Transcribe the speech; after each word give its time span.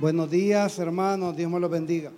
Buenos 0.00 0.30
días, 0.30 0.78
hermanos. 0.78 1.36
Dios 1.36 1.50
me 1.50 1.60
los 1.60 1.70
bendiga. 1.70 2.10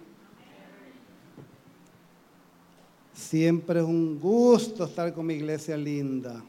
Siempre 3.12 3.80
es 3.80 3.84
un 3.84 4.20
gusto 4.20 4.84
estar 4.84 5.12
con 5.12 5.26
mi 5.26 5.34
iglesia 5.34 5.76
linda, 5.76 6.44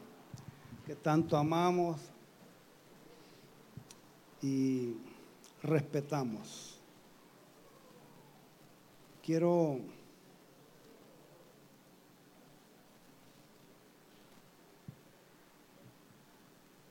que 0.86 0.94
tanto 0.94 1.36
amamos 1.36 1.98
y 4.40 4.94
respetamos. 5.60 6.78
Quiero 9.20 9.80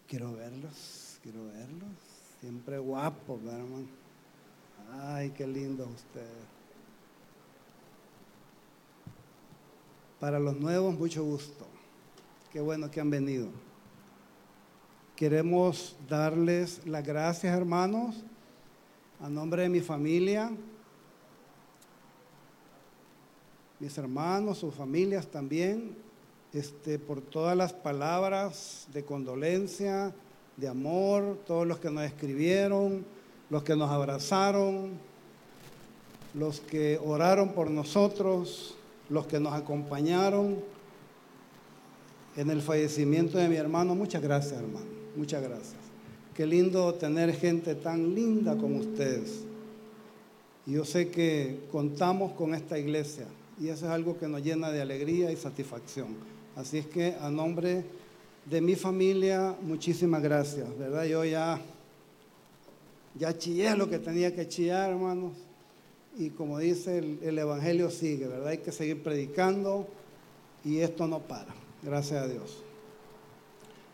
quiero 0.06 0.34
verlos, 0.34 1.18
quiero 1.24 1.46
verlos. 1.46 1.92
Siempre 2.42 2.78
guapos, 2.78 3.40
hermano. 3.46 4.03
Ay, 4.92 5.32
qué 5.32 5.48
lindo 5.48 5.86
usted. 5.86 6.28
Para 10.20 10.40
los 10.40 10.56
nuevos, 10.58 10.98
mucho 10.98 11.24
gusto. 11.24 11.66
Qué 12.52 12.62
bueno 12.62 12.90
que 12.90 13.02
han 13.02 13.10
venido. 13.10 13.50
Queremos 15.16 15.96
darles 16.08 16.86
las 16.86 17.06
gracias, 17.06 17.56
hermanos, 17.56 18.24
a 19.20 19.30
nombre 19.30 19.64
de 19.64 19.70
mi 19.70 19.80
familia, 19.80 20.52
mis 23.80 23.98
hermanos, 23.98 24.60
sus 24.60 24.74
familias 24.74 25.28
también, 25.28 25.96
este, 26.54 27.00
por 27.00 27.22
todas 27.22 27.58
las 27.58 27.74
palabras 27.74 28.88
de 28.94 29.04
condolencia, 29.04 30.14
de 30.56 30.68
amor, 30.68 31.40
todos 31.46 31.68
los 31.68 31.80
que 31.80 31.90
nos 31.90 32.04
escribieron, 32.04 33.06
los 33.54 33.62
que 33.62 33.76
nos 33.76 33.92
abrazaron, 33.92 34.94
los 36.34 36.60
que 36.60 37.00
oraron 37.06 37.50
por 37.50 37.70
nosotros, 37.70 38.74
los 39.10 39.28
que 39.28 39.40
nos 39.40 39.54
acompañaron 39.54 40.58
en 42.36 42.50
el 42.50 42.64
fallecimiento 42.64 43.38
de 43.38 43.48
mi 43.50 43.56
hermano. 43.56 43.94
Muchas 43.94 44.24
gracias, 44.24 44.54
hermano. 44.54 44.88
Muchas 45.16 45.44
gracias. 45.44 45.76
Qué 46.34 46.48
lindo 46.48 46.96
tener 46.96 47.32
gente 47.36 47.76
tan 47.76 48.16
linda 48.16 48.58
como 48.58 48.80
ustedes. 48.80 49.44
Yo 50.66 50.84
sé 50.84 51.10
que 51.10 51.60
contamos 51.72 52.32
con 52.32 52.56
esta 52.56 52.80
iglesia 52.80 53.28
y 53.62 53.68
eso 53.68 53.86
es 53.86 53.92
algo 53.92 54.18
que 54.18 54.28
nos 54.28 54.42
llena 54.42 54.72
de 54.72 54.82
alegría 54.82 55.32
y 55.32 55.36
satisfacción. 55.36 56.08
Así 56.56 56.80
es 56.80 56.88
que 56.88 57.18
a 57.22 57.30
nombre 57.30 57.86
de 58.50 58.62
mi 58.62 58.74
familia, 58.74 59.56
muchísimas 59.62 60.24
gracias, 60.24 60.76
¿verdad? 60.80 61.06
Yo 61.06 61.24
ya, 61.24 61.62
ya 63.16 63.38
chillé 63.38 63.76
lo 63.76 63.90
que 63.90 64.00
tenía 64.00 64.36
que 64.36 64.48
chillar, 64.48 64.92
hermanos. 64.92 65.34
Y 66.18 66.30
como 66.30 66.60
dice 66.60 67.00
el, 67.00 67.20
el 67.24 67.38
Evangelio 67.40 67.90
sigue, 67.90 68.28
¿verdad? 68.28 68.50
Hay 68.50 68.60
que 68.60 68.72
seguir 68.72 69.02
predicando 69.02 69.88
y 70.64 70.80
esto 70.80 71.08
no 71.08 71.20
para, 71.20 71.54
gracias 71.82 72.24
a 72.24 72.28
Dios. 72.28 72.64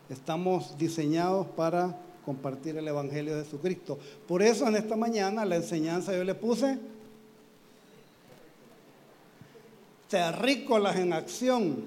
Estamos 0.08 0.76
diseñados 0.76 1.46
para 1.48 1.96
compartir 2.24 2.76
el 2.76 2.86
Evangelio 2.86 3.36
de 3.36 3.44
Jesucristo. 3.44 3.98
Por 4.26 4.42
eso 4.42 4.66
en 4.66 4.76
esta 4.76 4.96
mañana 4.96 5.44
la 5.44 5.56
enseñanza 5.56 6.14
yo 6.14 6.24
le 6.24 6.34
puse 6.34 6.78
terrícolas 10.08 10.96
en 10.96 11.12
acción. 11.12 11.84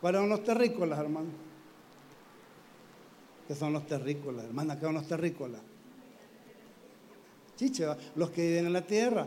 ¿Cuáles 0.00 0.20
son 0.20 0.30
los 0.30 0.42
terrícolas, 0.42 0.98
hermano? 0.98 1.28
¿Qué 3.46 3.54
son 3.54 3.72
los 3.72 3.86
terrícolas, 3.86 4.44
hermana? 4.46 4.78
¿Qué 4.78 4.86
son 4.86 4.94
los 4.94 5.06
terrícolas? 5.06 5.60
Los 8.16 8.30
que 8.30 8.46
viven 8.46 8.66
en 8.66 8.72
la 8.72 8.82
tierra 8.82 9.26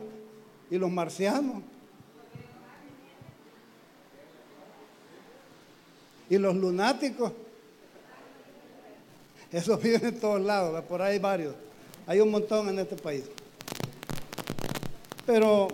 y 0.70 0.78
los 0.78 0.92
marcianos. 0.92 1.62
Y 6.30 6.38
los 6.38 6.56
lunáticos. 6.56 7.32
Esos 9.52 9.82
viven 9.84 10.06
en 10.06 10.20
todos 10.20 10.42
lados, 10.42 10.84
por 10.86 11.02
ahí 11.02 11.14
hay 11.14 11.20
varios. 11.20 11.56
Hay 12.08 12.20
un 12.20 12.30
montón 12.30 12.70
en 12.70 12.80
este 12.80 12.96
país. 12.96 13.24
Pero 15.26 15.68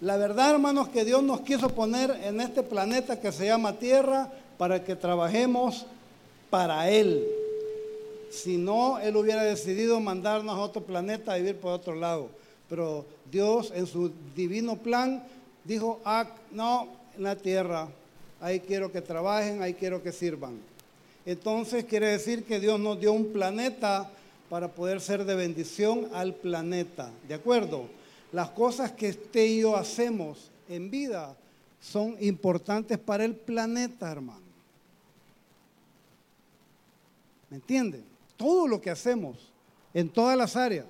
la 0.00 0.16
verdad, 0.16 0.52
hermanos, 0.52 0.88
que 0.88 1.04
Dios 1.04 1.22
nos 1.22 1.40
quiso 1.40 1.68
poner 1.70 2.10
en 2.22 2.40
este 2.40 2.62
planeta 2.62 3.20
que 3.20 3.32
se 3.32 3.46
llama 3.46 3.78
Tierra 3.78 4.30
para 4.58 4.84
que 4.84 4.96
trabajemos 4.96 5.86
para 6.50 6.88
Él. 6.90 7.41
Si 8.32 8.56
no, 8.56 8.98
Él 8.98 9.14
hubiera 9.14 9.42
decidido 9.42 10.00
mandarnos 10.00 10.56
a 10.56 10.60
otro 10.60 10.82
planeta 10.82 11.34
a 11.34 11.36
vivir 11.36 11.56
por 11.56 11.72
otro 11.72 11.94
lado. 11.94 12.30
Pero 12.66 13.04
Dios 13.30 13.70
en 13.74 13.86
su 13.86 14.10
divino 14.34 14.78
plan 14.78 15.22
dijo, 15.64 16.00
ah, 16.06 16.26
no, 16.50 16.88
en 17.14 17.24
la 17.24 17.36
tierra, 17.36 17.88
ahí 18.40 18.60
quiero 18.60 18.90
que 18.90 19.02
trabajen, 19.02 19.62
ahí 19.62 19.74
quiero 19.74 20.02
que 20.02 20.12
sirvan. 20.12 20.58
Entonces 21.26 21.84
quiere 21.84 22.06
decir 22.06 22.44
que 22.44 22.58
Dios 22.58 22.80
nos 22.80 22.98
dio 22.98 23.12
un 23.12 23.34
planeta 23.34 24.10
para 24.48 24.68
poder 24.68 25.02
ser 25.02 25.26
de 25.26 25.34
bendición 25.34 26.08
al 26.14 26.34
planeta. 26.34 27.10
¿De 27.28 27.34
acuerdo? 27.34 27.84
Las 28.32 28.48
cosas 28.48 28.92
que 28.92 29.10
usted 29.10 29.44
y 29.44 29.60
yo 29.60 29.76
hacemos 29.76 30.50
en 30.70 30.90
vida 30.90 31.36
son 31.82 32.16
importantes 32.18 32.96
para 32.96 33.26
el 33.26 33.34
planeta, 33.34 34.10
hermano. 34.10 34.40
¿Me 37.50 37.56
entienden? 37.56 38.11
Todo 38.42 38.66
lo 38.66 38.80
que 38.80 38.90
hacemos 38.90 39.52
en 39.94 40.08
todas 40.08 40.36
las 40.36 40.56
áreas. 40.56 40.86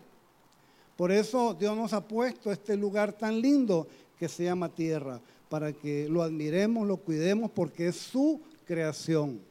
Por 0.97 1.13
eso 1.13 1.53
Dios 1.53 1.77
nos 1.77 1.93
ha 1.93 2.01
puesto 2.01 2.51
este 2.51 2.79
lugar 2.79 3.13
tan 3.13 3.43
lindo 3.43 3.87
que 4.19 4.27
se 4.27 4.45
llama 4.45 4.71
tierra, 4.71 5.21
para 5.51 5.71
que 5.71 6.09
lo 6.09 6.23
admiremos, 6.23 6.89
lo 6.89 6.97
cuidemos, 6.97 7.51
porque 7.51 7.89
es 7.89 7.97
su 7.97 8.41
creación. 8.65 9.43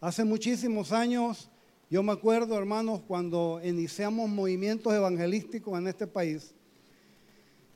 Hace 0.00 0.22
muchísimos 0.22 0.92
años, 0.92 1.50
yo 1.90 2.04
me 2.04 2.12
acuerdo, 2.12 2.56
hermanos, 2.56 3.00
cuando 3.04 3.60
iniciamos 3.64 4.28
movimientos 4.28 4.94
evangelísticos 4.94 5.76
en 5.76 5.88
este 5.88 6.06
país, 6.06 6.54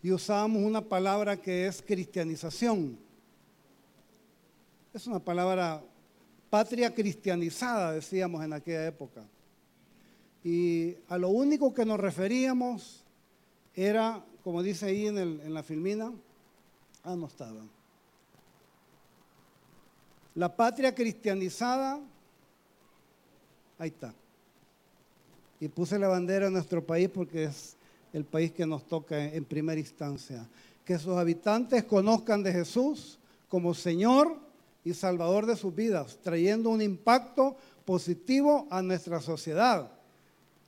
y 0.05 0.13
usábamos 0.13 0.63
una 0.63 0.83
palabra 0.83 1.37
que 1.37 1.67
es 1.67 1.83
cristianización. 1.83 2.97
Es 4.93 5.09
una 5.09 5.19
palabra 5.19 5.83
patria 6.49 6.95
cristianizada, 6.95 7.91
decíamos 7.91 8.45
en 8.45 8.53
aquella 8.53 8.87
época. 8.87 9.25
Y 10.45 10.95
a 11.09 11.17
lo 11.17 11.31
único 11.31 11.73
que 11.73 11.87
nos 11.87 11.99
referíamos 11.99 13.03
era, 13.75 14.23
como 14.45 14.63
dice 14.63 14.87
ahí 14.87 15.07
en, 15.07 15.55
la 15.55 15.63
filmina, 15.63 16.13
ah, 17.03 17.17
no 17.17 17.27
estaba. 17.27 17.63
La 20.35 20.55
patria 20.55 20.95
cristianizada, 20.95 21.99
ahí 23.79 23.89
está. 23.89 24.13
Y 25.61 25.69
puse 25.69 25.99
la 25.99 26.09
bandera 26.09 26.45
de 26.45 26.51
nuestro 26.51 26.85
país 26.85 27.09
porque 27.09 27.45
es 27.45 27.77
el 28.13 28.25
país 28.25 28.53
que 28.53 28.67
nos 28.67 28.87
toca 28.87 29.25
en 29.25 29.47
primera 29.47 29.81
instancia. 29.81 30.47
Que 30.85 30.99
sus 30.99 31.17
habitantes 31.17 31.85
conozcan 31.85 32.43
de 32.43 32.53
Jesús 32.53 33.19
como 33.49 33.73
Señor 33.73 34.37
y 34.85 34.93
Salvador 34.93 35.47
de 35.47 35.57
sus 35.57 35.75
vidas, 35.75 36.19
trayendo 36.23 36.69
un 36.69 36.83
impacto 36.83 37.57
positivo 37.87 38.67
a 38.71 38.83
nuestra 38.83 39.21
sociedad, 39.21 39.91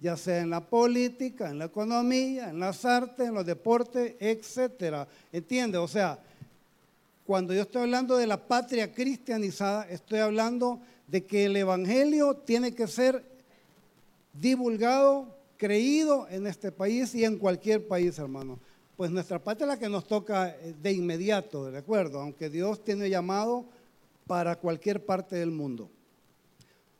ya 0.00 0.16
sea 0.16 0.40
en 0.40 0.50
la 0.50 0.60
política, 0.60 1.50
en 1.50 1.58
la 1.58 1.66
economía, 1.66 2.50
en 2.50 2.60
las 2.60 2.84
artes, 2.84 3.28
en 3.28 3.34
los 3.34 3.46
deportes, 3.46 4.14
etcétera. 4.20 5.08
¿Entiende? 5.32 5.78
O 5.78 5.88
sea, 5.88 6.18
cuando 7.24 7.54
yo 7.54 7.62
estoy 7.62 7.82
hablando 7.82 8.16
de 8.16 8.26
la 8.26 8.46
patria 8.46 8.92
cristianizada, 8.92 9.88
estoy 9.88 10.20
hablando 10.20 10.80
de 11.06 11.24
que 11.24 11.46
el 11.46 11.56
evangelio 11.56 12.34
tiene 12.34 12.74
que 12.74 12.86
ser 12.86 13.24
divulgado 14.32 15.34
creído 15.56 16.28
en 16.28 16.46
este 16.46 16.70
país 16.70 17.14
y 17.14 17.24
en 17.24 17.38
cualquier 17.38 17.86
país, 17.86 18.18
hermano. 18.18 18.58
Pues 18.96 19.10
nuestra 19.10 19.38
parte 19.38 19.64
es 19.64 19.68
la 19.68 19.78
que 19.78 19.88
nos 19.88 20.06
toca 20.06 20.50
eh, 20.50 20.74
de 20.80 20.92
inmediato, 20.92 21.70
¿de 21.70 21.78
acuerdo? 21.78 22.20
Aunque 22.20 22.48
Dios 22.48 22.82
tiene 22.82 23.10
llamado 23.10 23.64
para 24.26 24.56
cualquier 24.56 25.04
parte 25.04 25.36
del 25.36 25.50
mundo. 25.50 25.90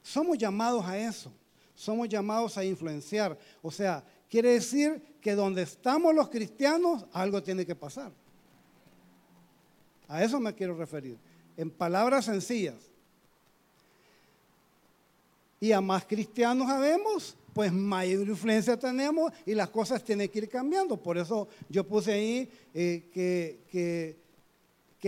Somos 0.03 0.39
llamados 0.39 0.85
a 0.85 0.99
eso, 0.99 1.33
somos 1.77 2.09
llamados 2.09 2.59
a 2.59 2.65
influenciar. 2.65 3.39
O 3.63 3.71
sea, 3.71 4.03
quiere 4.29 4.55
decir 4.55 5.01
que 5.21 5.37
donde 5.37 5.63
estamos 5.63 6.13
los 6.15 6.29
cristianos, 6.29 7.05
algo 7.13 7.41
tiene 7.43 7.65
que 7.65 7.77
pasar. 7.77 8.11
A 10.09 10.25
eso 10.25 10.41
me 10.41 10.55
quiero 10.55 10.77
referir, 10.77 11.19
en 11.57 11.71
palabras 11.71 12.25
sencillas. 12.25 12.77
Y 15.61 15.73
a 15.73 15.81
más 15.81 16.05
cristianos 16.05 16.69
sabemos, 16.69 17.37
pues 17.53 17.73
mayor 17.73 18.29
influencia 18.29 18.79
tenemos 18.79 19.33
y 19.45 19.55
las 19.55 19.71
cosas 19.71 20.05
tienen 20.05 20.29
que 20.29 20.39
ir 20.39 20.49
cambiando. 20.49 20.97
Por 20.97 21.19
eso 21.19 21.49
yo 21.69 21.87
puse 21.87 22.13
ahí 22.13 22.51
eh, 22.75 23.09
que, 23.13 23.61
que, 23.71 24.27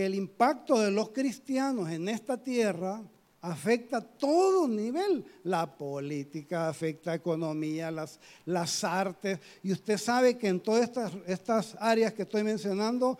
el 0.05 0.15
impacto 0.15 0.79
de 0.79 0.91
los 0.91 1.09
cristianos 1.09 1.89
en 1.89 2.07
esta 2.07 2.41
tierra 2.41 3.03
afecta 3.41 4.01
todo 4.01 4.67
nivel. 4.67 5.25
La 5.43 5.65
política 5.77 6.69
afecta 6.69 7.13
economía, 7.13 7.91
las, 7.91 8.19
las 8.45 8.83
artes. 8.83 9.39
Y 9.63 9.71
usted 9.71 9.97
sabe 9.97 10.37
que 10.37 10.47
en 10.47 10.59
todas 10.59 10.83
estas, 10.83 11.13
estas 11.25 11.77
áreas 11.79 12.13
que 12.13 12.23
estoy 12.23 12.43
mencionando 12.43 13.17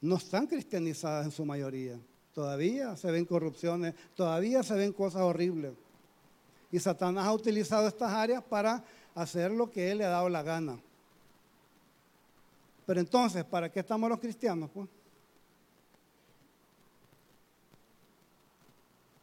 no 0.00 0.16
están 0.16 0.46
cristianizadas 0.46 1.26
en 1.26 1.32
su 1.32 1.44
mayoría. 1.44 1.98
Todavía 2.34 2.96
se 2.96 3.10
ven 3.10 3.24
corrupciones, 3.24 3.94
todavía 4.14 4.62
se 4.62 4.74
ven 4.74 4.92
cosas 4.92 5.22
horribles. 5.22 5.72
Y 6.70 6.78
Satanás 6.78 7.26
ha 7.26 7.32
utilizado 7.32 7.86
estas 7.86 8.12
áreas 8.12 8.42
para 8.42 8.82
hacer 9.14 9.50
lo 9.50 9.70
que 9.70 9.90
él 9.90 9.98
le 9.98 10.04
ha 10.06 10.10
dado 10.10 10.28
la 10.28 10.42
gana. 10.42 10.78
Pero 12.86 13.00
entonces, 13.00 13.44
¿para 13.44 13.70
qué 13.70 13.80
estamos 13.80 14.08
los 14.08 14.18
cristianos? 14.18 14.70
Pues? 14.72 14.88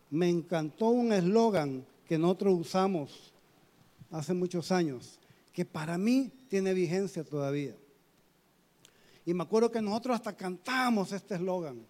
Me 0.09 0.29
encantó 0.29 0.88
un 0.88 1.13
eslogan 1.13 1.85
que 2.07 2.17
nosotros 2.17 2.59
usamos 2.59 3.33
hace 4.11 4.33
muchos 4.33 4.71
años, 4.71 5.19
que 5.53 5.65
para 5.65 5.97
mí 5.97 6.31
tiene 6.50 6.73
vigencia 6.73 7.23
todavía. 7.23 7.75
Y 9.25 9.33
me 9.33 9.44
acuerdo 9.44 9.71
que 9.71 9.81
nosotros 9.81 10.15
hasta 10.15 10.35
cantamos 10.35 11.11
este 11.11 11.35
eslogan. 11.35 11.85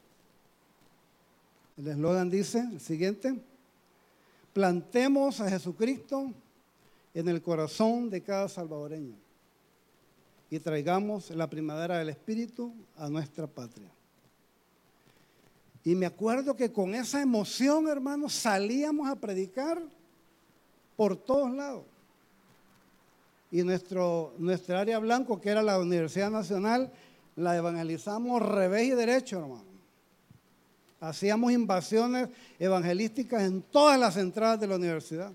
El 1.78 1.88
eslogan 1.88 2.30
dice, 2.30 2.60
el 2.60 2.82
siguiente, 2.82 3.40
plantemos 4.52 5.40
a 5.40 5.50
Jesucristo 5.50 6.34
en 7.14 7.30
el 7.30 7.42
corazón 7.42 8.10
de 8.10 8.22
cada 8.22 8.50
salvadoreño 8.50 9.16
y 10.50 10.60
traigamos 10.60 11.30
la 11.32 11.50
primavera 11.50 12.00
del 12.00 12.10
Espíritu 12.10 12.74
a 12.98 13.08
nuestra 13.10 13.48
patria. 13.48 13.90
Y 15.84 15.96
me 15.96 16.06
acuerdo 16.06 16.56
que 16.56 16.72
con 16.72 16.94
esa 16.94 17.22
emoción, 17.22 17.88
hermanos, 17.88 18.34
salíamos 18.34 19.10
a 19.10 19.16
predicar 19.16 19.82
por 20.96 21.16
todos 21.16 21.52
lados. 21.52 21.84
Y 23.52 23.64
nuestro, 23.64 24.34
nuestra 24.38 24.82
área 24.82 25.00
blanco, 25.00 25.40
que 25.40 25.50
era 25.50 25.64
la 25.64 25.80
Universidad 25.80 26.30
Nacional, 26.30 26.92
la 27.36 27.56
evangelizamos 27.56 28.42
revés 28.42 28.88
y 28.88 28.92
derecho, 28.92 29.40
hermano. 29.40 29.64
Hacíamos 31.00 31.54
invasiones 31.54 32.28
evangelísticas 32.60 33.44
en 33.44 33.62
todas 33.62 33.98
las 33.98 34.18
entradas 34.18 34.60
de 34.60 34.68
la 34.68 34.76
universidad, 34.76 35.32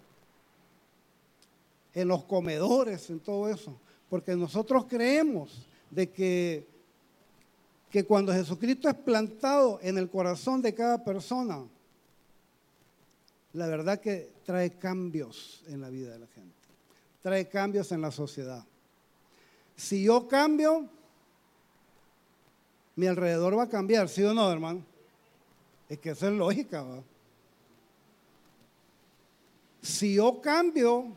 en 1.94 2.08
los 2.08 2.25
comedores, 2.25 3.08
en 3.08 3.20
todo 3.20 3.49
eso. 3.49 3.75
Porque 4.11 4.37
nosotros 4.37 4.85
creemos 4.87 5.67
de 5.91 6.11
que, 6.11 6.67
que 7.94 8.05
cuando 8.05 8.32
Jesucristo 8.32 8.88
es 8.88 8.96
plantado 8.96 9.79
en 9.81 9.99
el 9.99 10.11
corazón 10.11 10.61
de 10.61 10.75
cada 10.75 11.05
persona, 11.05 11.64
la 13.52 13.69
verdad 13.69 14.00
que 14.00 14.32
trae 14.44 14.76
cambios 14.76 15.62
en 15.69 15.81
la 15.81 15.91
vida 15.91 16.11
de 16.11 16.19
la 16.19 16.26
gente, 16.26 16.56
trae 17.23 17.49
cambios 17.49 17.93
en 17.93 18.00
la 18.00 18.11
sociedad. 18.11 18.64
Si 19.76 20.02
yo 20.02 20.26
cambio, 20.26 20.88
mi 22.96 23.06
alrededor 23.06 23.56
va 23.56 23.62
a 23.62 23.69
cambiar, 23.69 24.08
¿sí 24.08 24.25
o 24.25 24.35
no, 24.35 24.50
hermano? 24.50 24.82
Es 25.88 26.00
que 26.00 26.11
eso 26.11 26.26
es 26.26 26.35
lógica. 26.35 26.82
¿va? 26.82 27.00
Si 29.82 30.14
yo 30.14 30.41
cambio 30.41 31.17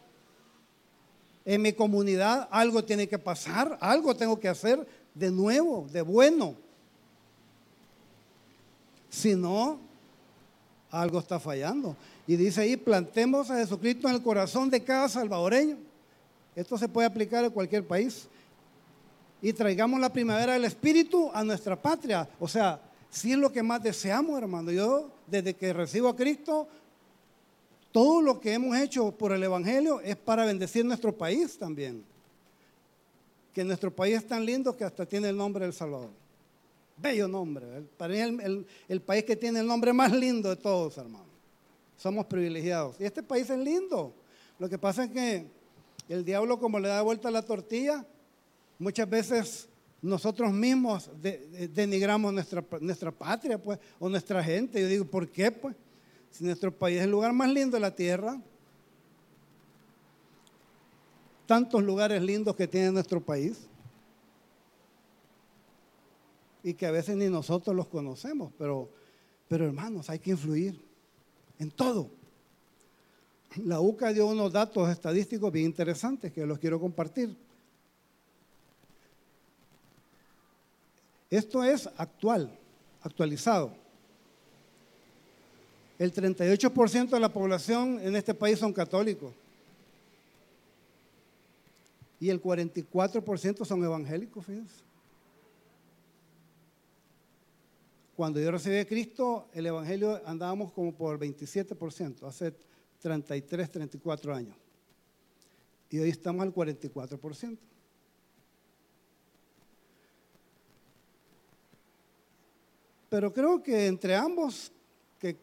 en 1.44 1.60
mi 1.60 1.74
comunidad, 1.74 2.48
algo 2.52 2.86
tiene 2.86 3.08
que 3.08 3.18
pasar, 3.18 3.80
algo 3.82 4.16
tengo 4.16 4.40
que 4.40 4.48
hacer 4.48 4.88
de 5.16 5.32
nuevo, 5.32 5.88
de 5.92 6.04
bueno. 6.04 6.67
Si 9.10 9.36
no, 9.36 9.80
algo 10.92 11.20
está 11.20 11.40
fallando. 11.40 11.96
Y 12.26 12.36
dice 12.36 12.62
ahí, 12.62 12.78
plantemos 12.78 13.50
a 13.50 13.58
Jesucristo 13.58 14.08
en 14.08 14.16
el 14.16 14.24
corazón 14.24 14.70
de 14.70 14.84
cada 14.84 15.08
salvadoreño. 15.08 15.78
Esto 16.56 16.78
se 16.78 16.90
puede 16.90 17.08
aplicar 17.08 17.46
en 17.46 17.52
cualquier 17.52 17.86
país 17.86 18.28
y 19.42 19.54
traigamos 19.54 20.00
la 20.00 20.12
primavera 20.12 20.54
del 20.54 20.66
Espíritu 20.66 21.30
a 21.34 21.44
nuestra 21.44 21.80
patria. 21.80 22.28
O 22.40 22.48
sea, 22.48 22.82
si 23.10 23.32
es 23.32 23.38
lo 23.38 23.52
que 23.52 23.64
más 23.64 23.82
deseamos, 23.82 24.38
hermano. 24.38 24.72
Yo, 24.72 25.10
desde 25.28 25.54
que 25.54 25.74
recibo 25.74 26.10
a 26.10 26.16
Cristo, 26.16 26.68
todo 27.92 28.22
lo 28.22 28.40
que 28.40 28.54
hemos 28.54 28.78
hecho 28.78 29.12
por 29.12 29.32
el 29.32 29.44
Evangelio 29.44 30.02
es 30.02 30.16
para 30.16 30.46
bendecir 30.46 30.84
nuestro 30.86 31.16
país 31.16 31.58
también. 31.58 32.04
Que 33.54 33.64
nuestro 33.64 33.92
país 33.92 34.18
es 34.18 34.28
tan 34.28 34.46
lindo 34.46 34.76
que 34.76 34.84
hasta 34.84 35.06
tiene 35.06 35.30
el 35.30 35.38
nombre 35.38 35.66
del 35.66 35.74
Salvador. 35.74 36.10
Bello 36.98 37.28
nombre. 37.28 37.66
Para 37.98 38.14
mí 38.14 38.20
el, 38.20 38.66
el 38.88 39.02
país 39.02 39.24
que 39.24 39.36
tiene 39.36 39.60
el 39.60 39.68
nombre 39.68 39.94
más 39.94 40.12
lindo 40.12 40.50
de 40.50 40.56
todos, 40.56 40.98
hermano. 40.98 41.28
Somos 41.96 42.26
privilegiados. 42.26 42.96
Y 43.00 43.06
este 43.06 43.24
país 43.24 43.50
es 43.50 43.60
lindo. 43.60 44.14
Lo 44.60 44.68
que 44.70 44.78
pasa 44.78 45.04
es 45.06 45.12
que 45.12 45.46
el 46.10 46.26
diablo, 46.26 46.60
como 46.60 46.80
le 46.80 46.88
da 46.88 47.02
vuelta 47.02 47.30
la 47.32 47.42
tortilla, 47.42 48.06
Muchas 48.80 49.10
veces 49.10 49.70
nosotros 50.02 50.54
mismos 50.54 51.10
denigramos 51.74 52.32
nuestra, 52.32 52.64
nuestra 52.80 53.12
patria, 53.12 53.62
pues, 53.62 53.80
o 54.00 54.08
nuestra 54.08 54.44
gente. 54.44 54.80
Yo 54.80 54.88
digo, 54.88 55.06
¿por 55.06 55.28
qué? 55.28 55.52
Pues, 55.52 55.76
si 56.30 56.44
nuestro 56.44 56.72
país 56.72 56.98
es 56.98 57.06
el 57.06 57.12
lugar 57.12 57.34
más 57.34 57.50
lindo 57.50 57.76
de 57.76 57.82
la 57.82 57.96
tierra, 57.96 58.40
tantos 61.48 61.82
lugares 61.82 62.22
lindos 62.22 62.56
que 62.56 62.68
tiene 62.68 62.92
nuestro 62.92 63.20
país 63.20 63.68
y 66.68 66.74
que 66.74 66.86
a 66.86 66.92
veces 66.92 67.16
ni 67.16 67.30
nosotros 67.30 67.74
los 67.74 67.88
conocemos, 67.88 68.52
pero, 68.58 68.90
pero 69.48 69.66
hermanos, 69.66 70.10
hay 70.10 70.20
que 70.20 70.32
influir 70.32 70.78
en 71.60 71.72
todo. 71.72 72.10
La 73.64 73.80
UCA 73.80 74.12
dio 74.12 74.28
unos 74.28 74.52
datos 74.52 74.90
estadísticos 74.90 75.50
bien 75.50 75.68
interesantes 75.68 76.34
que 76.34 76.46
los 76.46 76.60
quiero 76.60 76.78
compartir. 76.78 77.34
Esto 81.30 81.64
es 81.64 81.88
actual, 81.96 82.52
actualizado. 83.02 83.72
El 85.98 86.14
38% 86.14 87.12
de 87.12 87.20
la 87.22 87.32
población 87.32 87.98
en 88.02 88.18
este 88.18 88.34
país 88.34 88.60
son 88.60 88.74
católicos. 88.74 89.34
Y 92.20 92.30
el 92.30 92.44
44% 92.44 93.64
son 93.64 93.86
evangélicos, 93.86 94.46
fíjense. 94.46 94.87
Cuando 98.18 98.40
yo 98.40 98.50
recibí 98.50 98.78
a 98.78 98.88
Cristo, 98.88 99.48
el 99.54 99.68
Evangelio 99.68 100.20
andábamos 100.26 100.72
como 100.72 100.92
por 100.92 101.20
27%, 101.20 102.24
hace 102.24 102.52
33, 103.00 103.70
34 103.70 104.34
años. 104.34 104.58
Y 105.92 106.00
hoy 106.00 106.10
estamos 106.10 106.42
al 106.42 106.52
44%. 106.52 107.60
Pero 113.08 113.32
creo 113.32 113.62
que 113.62 113.86
entre 113.86 114.16
ambos, 114.16 114.72
que 115.20 115.38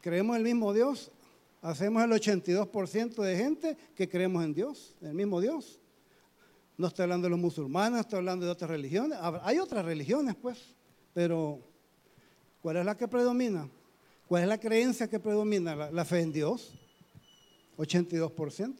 creemos 0.00 0.36
en 0.36 0.46
el 0.46 0.54
mismo 0.54 0.72
Dios, 0.72 1.10
hacemos 1.62 2.04
el 2.04 2.12
82% 2.12 3.22
de 3.24 3.36
gente 3.36 3.76
que 3.96 4.08
creemos 4.08 4.44
en 4.44 4.54
Dios, 4.54 4.94
en 5.00 5.08
el 5.08 5.14
mismo 5.14 5.40
Dios. 5.40 5.80
No 6.78 6.86
estoy 6.86 7.02
hablando 7.02 7.26
de 7.26 7.30
los 7.30 7.40
musulmanes, 7.40 8.02
estoy 8.02 8.18
hablando 8.18 8.46
de 8.46 8.52
otras 8.52 8.70
religiones. 8.70 9.18
Hay 9.42 9.58
otras 9.58 9.84
religiones, 9.84 10.36
pues, 10.36 10.76
pero 11.12 11.73
¿cuál 12.64 12.78
es 12.78 12.86
la 12.86 12.96
que 12.96 13.06
predomina? 13.06 13.68
¿Cuál 14.26 14.44
es 14.44 14.48
la 14.48 14.56
creencia 14.56 15.06
que 15.06 15.20
predomina? 15.20 15.76
La, 15.76 16.04
fe 16.06 16.20
en 16.22 16.32
Dios. 16.32 16.72
82%. 17.76 18.74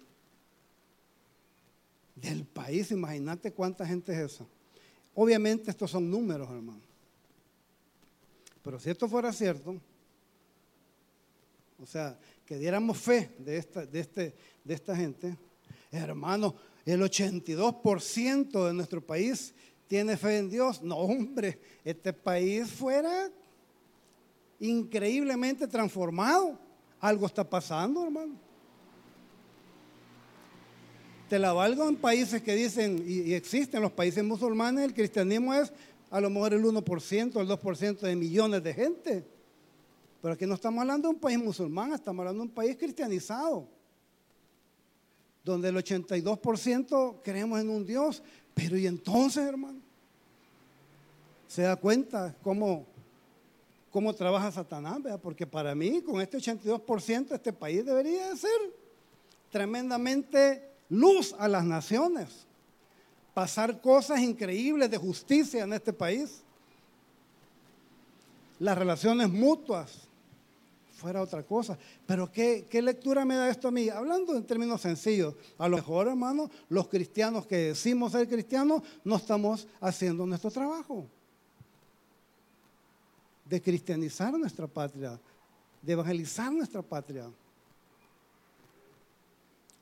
Del 2.14 2.46
país, 2.46 2.90
imagínate 2.92 3.52
cuánta 3.52 3.86
gente 3.86 4.12
es 4.12 4.32
esa. 4.32 4.46
Obviamente 5.14 5.70
estos 5.70 5.90
son 5.90 6.10
números, 6.10 6.48
hermano. 6.48 6.80
Pero 8.62 8.80
si 8.80 8.88
esto 8.88 9.06
fuera 9.06 9.30
cierto, 9.34 9.78
o 11.78 11.84
sea, 11.84 12.18
que 12.46 12.56
diéramos 12.56 12.96
fe 12.96 13.34
de 13.38 13.58
esta, 13.58 13.84
de 13.84 14.00
este, 14.00 14.34
de 14.64 14.72
esta 14.72 14.96
gente, 14.96 15.36
hermano, 15.92 16.54
el 16.86 17.02
82% 17.02 18.66
de 18.66 18.72
nuestro 18.72 19.02
país 19.04 19.52
tiene 19.86 20.16
fe 20.16 20.38
en 20.38 20.48
Dios. 20.48 20.82
No, 20.82 20.96
hombre, 20.96 21.60
este 21.84 22.14
país 22.14 22.70
fuera 22.70 23.30
increíblemente 24.60 25.66
transformado. 25.66 26.58
Algo 27.00 27.26
está 27.26 27.48
pasando, 27.48 28.04
hermano. 28.04 28.34
Te 31.28 31.38
la 31.38 31.52
valgo 31.52 31.88
en 31.88 31.96
países 31.96 32.42
que 32.42 32.54
dicen, 32.54 33.02
y, 33.06 33.32
existen 33.32 33.82
los 33.82 33.92
países 33.92 34.22
musulmanes, 34.22 34.84
el 34.84 34.94
cristianismo 34.94 35.54
es 35.54 35.72
a 36.10 36.20
lo 36.20 36.30
mejor 36.30 36.54
el 36.54 36.62
1%, 36.62 37.40
el 37.40 37.48
2% 37.48 38.00
de 38.00 38.16
millones 38.16 38.62
de 38.62 38.74
gente. 38.74 39.26
Pero 40.22 40.34
aquí 40.34 40.46
no 40.46 40.54
estamos 40.54 40.80
hablando 40.80 41.08
de 41.08 41.14
un 41.14 41.20
país 41.20 41.38
musulmán, 41.38 41.92
estamos 41.92 42.20
hablando 42.20 42.44
de 42.44 42.48
un 42.48 42.54
país 42.54 42.76
cristianizado, 42.76 43.66
donde 45.44 45.68
el 45.68 45.76
82% 45.76 47.16
creemos 47.22 47.60
en 47.60 47.68
un 47.68 47.84
Dios. 47.84 48.22
Pero 48.54 48.78
¿y 48.78 48.86
entonces, 48.86 49.44
hermano? 49.44 49.80
¿Se 51.48 51.62
da 51.62 51.76
cuenta 51.76 52.34
cómo, 52.42 52.86
cómo 53.94 54.12
trabaja 54.12 54.50
Satanás, 54.50 54.98
porque 55.22 55.46
para 55.46 55.72
mí, 55.72 56.02
con 56.02 56.20
este 56.20 56.38
82%, 56.38 57.32
este 57.32 57.52
país 57.52 57.84
debería 57.84 58.28
de 58.28 58.36
ser 58.36 58.50
tremendamente 59.52 60.68
luz 60.88 61.32
a 61.38 61.46
las 61.46 61.64
naciones. 61.64 62.44
Pasar 63.34 63.80
cosas 63.80 64.18
increíbles 64.18 64.90
de 64.90 64.98
justicia 64.98 65.62
en 65.62 65.74
este 65.74 65.92
país. 65.92 66.42
Las 68.58 68.76
relaciones 68.76 69.30
mutuas, 69.30 70.08
fuera 70.96 71.22
otra 71.22 71.44
cosa. 71.44 71.78
Pero 72.04 72.32
¿qué, 72.32 72.66
¿qué, 72.68 72.82
lectura 72.82 73.24
me 73.24 73.36
da 73.36 73.48
esto 73.48 73.68
a 73.68 73.70
mí? 73.70 73.90
Hablando 73.90 74.34
en 74.34 74.44
términos 74.44 74.80
sencillos, 74.80 75.36
a 75.56 75.68
lo 75.68 75.76
mejor, 75.76 76.08
hermano, 76.08 76.50
los 76.68 76.88
cristianos 76.88 77.46
que 77.46 77.58
decimos 77.58 78.10
ser 78.10 78.28
cristianos 78.28 78.82
no 79.04 79.14
estamos 79.14 79.68
haciendo 79.80 80.26
nuestro 80.26 80.50
trabajo 80.50 81.08
de 83.44 83.60
cristianizar 83.60 84.32
nuestra 84.32 84.66
patria, 84.66 85.20
de 85.82 85.92
evangelizar 85.92 86.50
nuestra 86.52 86.82
patria. 86.82 87.30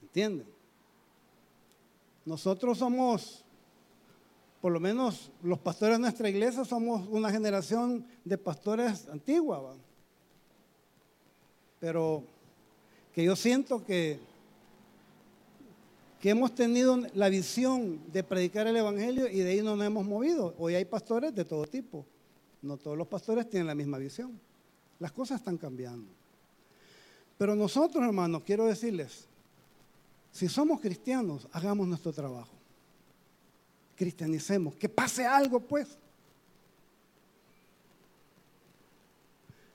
¿Entienden? 0.03 0.47
Nosotros 2.25 2.79
somos, 2.79 3.45
por 4.61 4.73
lo 4.73 4.81
menos 4.81 5.31
los 5.43 5.59
pastores 5.59 5.97
de 5.97 6.03
nuestra 6.03 6.29
iglesia, 6.29 6.65
somos 6.65 7.07
una 7.09 7.31
generación 7.31 8.05
de 8.25 8.39
pastores 8.39 9.09
antigua. 9.09 9.75
Pero 11.81 12.25
que 13.13 13.25
yo 13.25 13.35
siento 13.35 13.85
que, 13.85 14.21
que 16.21 16.31
hemos 16.31 16.55
tenido 16.55 16.97
la 17.15 17.29
visión 17.29 18.01
de 18.13 18.23
predicar 18.23 18.67
el 18.67 18.77
Evangelio 18.77 19.29
y 19.29 19.41
de 19.41 19.51
ahí 19.51 19.63
no 19.63 19.77
nos 19.77 19.87
hemos 19.87 20.07
movido. 20.07 20.55
Hoy 20.59 20.75
hay 20.75 20.85
pastores 20.85 21.35
de 21.35 21.45
todo 21.45 21.65
tipo. 21.67 22.07
No 22.63 22.77
todos 22.77 22.97
los 22.97 23.09
pastores 23.09 23.51
tienen 23.51 23.67
la 23.67 23.75
misma 23.75 23.99
visión. 23.99 24.39
Las 25.01 25.13
cosas 25.13 25.41
están 25.41 25.59
cambiando. 25.59 26.09
Pero 27.37 27.57
nosotros, 27.57 28.05
hermanos, 28.05 28.43
quiero 28.47 28.67
decirles, 28.67 29.27
si 30.31 30.49
somos 30.49 30.81
cristianos, 30.81 31.49
hagamos 31.53 31.89
nuestro 31.89 32.13
trabajo. 32.13 32.53
Cristianicemos, 33.97 34.77
que 34.77 34.89
pase 34.89 35.27
algo, 35.27 35.59
pues. 35.61 35.99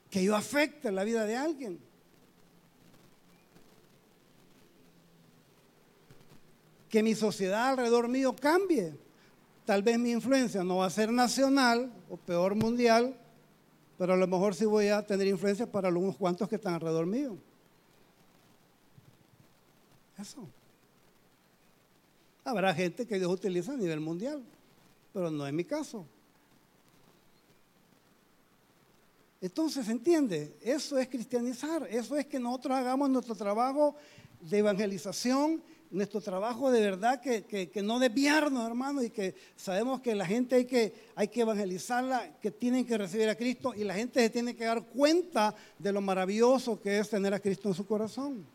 Que 0.10 0.24
yo 0.24 0.36
afecte 0.36 0.92
la 0.92 1.04
vida 1.04 1.26
de 1.26 1.36
alguien. 1.36 1.80
Que 6.90 7.04
mi 7.04 7.14
sociedad 7.14 7.70
alrededor 7.70 8.08
mío 8.08 8.34
cambie. 8.34 8.98
Tal 9.68 9.84
vez 9.84 10.00
mi 10.00 10.12
influencia 10.12 10.64
no 10.64 10.78
va 10.78 10.86
a 10.86 10.90
ser 10.90 11.12
nacional 11.12 11.92
o 12.10 12.16
peor 12.16 12.56
mundial, 12.56 13.14
pero 13.98 14.14
a 14.14 14.16
lo 14.16 14.26
mejor 14.26 14.56
sí 14.56 14.64
voy 14.64 14.88
a 14.88 15.06
tener 15.06 15.28
influencia 15.28 15.70
para 15.70 15.90
algunos 15.90 16.16
cuantos 16.16 16.48
que 16.48 16.56
están 16.56 16.76
alrededor 16.76 17.06
mío. 17.06 17.38
Eso. 20.18 20.48
Habrá 22.46 22.74
gente 22.74 23.06
que 23.06 23.20
Dios 23.20 23.30
utiliza 23.30 23.74
a 23.74 23.76
nivel 23.76 24.00
mundial, 24.00 24.42
pero 25.12 25.30
no 25.30 25.46
es 25.46 25.52
mi 25.52 25.66
caso. 25.66 26.06
Entonces, 29.42 29.90
¿entiende? 29.90 30.56
Eso 30.62 30.98
es 30.98 31.10
cristianizar, 31.10 31.86
eso 31.92 32.16
es 32.16 32.26
que 32.26 32.40
nosotros 32.40 32.78
hagamos 32.78 33.10
nuestro 33.10 33.36
trabajo 33.36 33.98
de 34.40 34.60
evangelización 34.60 35.62
nuestro 35.90 36.22
trabajo 36.22 36.72
de 36.72 36.82
verdad, 36.82 37.22
que, 37.22 37.70
no 37.84 38.00
desviarnos, 38.00 38.68
hermano, 38.68 39.04
y 39.04 39.10
que 39.10 39.36
sabemos 39.56 40.02
que 40.02 40.16
la 40.16 40.26
gente 40.26 40.56
hay 40.56 40.66
que, 40.66 40.94
hay 41.16 41.28
que 41.28 41.42
evangelizarla, 41.42 42.38
que 42.42 42.52
tienen 42.52 42.86
que 42.86 42.98
recibir 42.98 43.30
a 43.30 43.36
Cristo 43.36 43.74
y 43.76 43.84
la 43.84 43.94
gente 43.94 44.22
se 44.22 44.30
tiene 44.30 44.56
que 44.56 44.66
dar 44.66 44.84
cuenta 44.84 45.56
de 45.78 45.92
lo 45.92 46.02
maravilloso 46.02 46.80
que 46.82 47.00
es 47.00 47.10
tener 47.10 47.34
a 47.34 47.40
Cristo 47.40 47.70
en 47.70 47.76
su 47.76 47.86
corazón. 47.86 48.46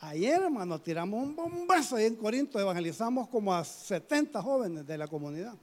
Ayer, 0.00 0.42
hermano, 0.42 0.80
tiramos 0.80 1.22
un 1.22 1.36
bombazo 1.36 1.96
ahí 1.96 2.06
en 2.06 2.16
Corinto, 2.16 2.58
evangelizamos 2.58 3.28
como 3.28 3.54
a 3.54 3.64
70 3.64 4.42
jóvenes 4.42 4.86
de 4.86 4.98
la 4.98 5.06
comunidad. 5.06 5.54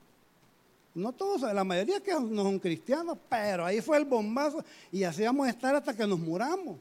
No 0.96 1.12
todos, 1.12 1.42
la 1.42 1.64
mayoría 1.64 2.00
que 2.00 2.14
no 2.14 2.44
son 2.44 2.60
cristianos, 2.60 3.18
pero 3.30 3.66
ahí 3.66 3.82
fue 3.82 3.98
el 3.98 4.06
bombazo 4.06 4.64
y 4.92 5.04
así 5.04 5.24
vamos 5.24 5.46
a 5.46 5.50
estar 5.50 5.76
hasta 5.76 5.96
que 5.96 6.08
nos 6.08 6.20
muramos 6.20 6.78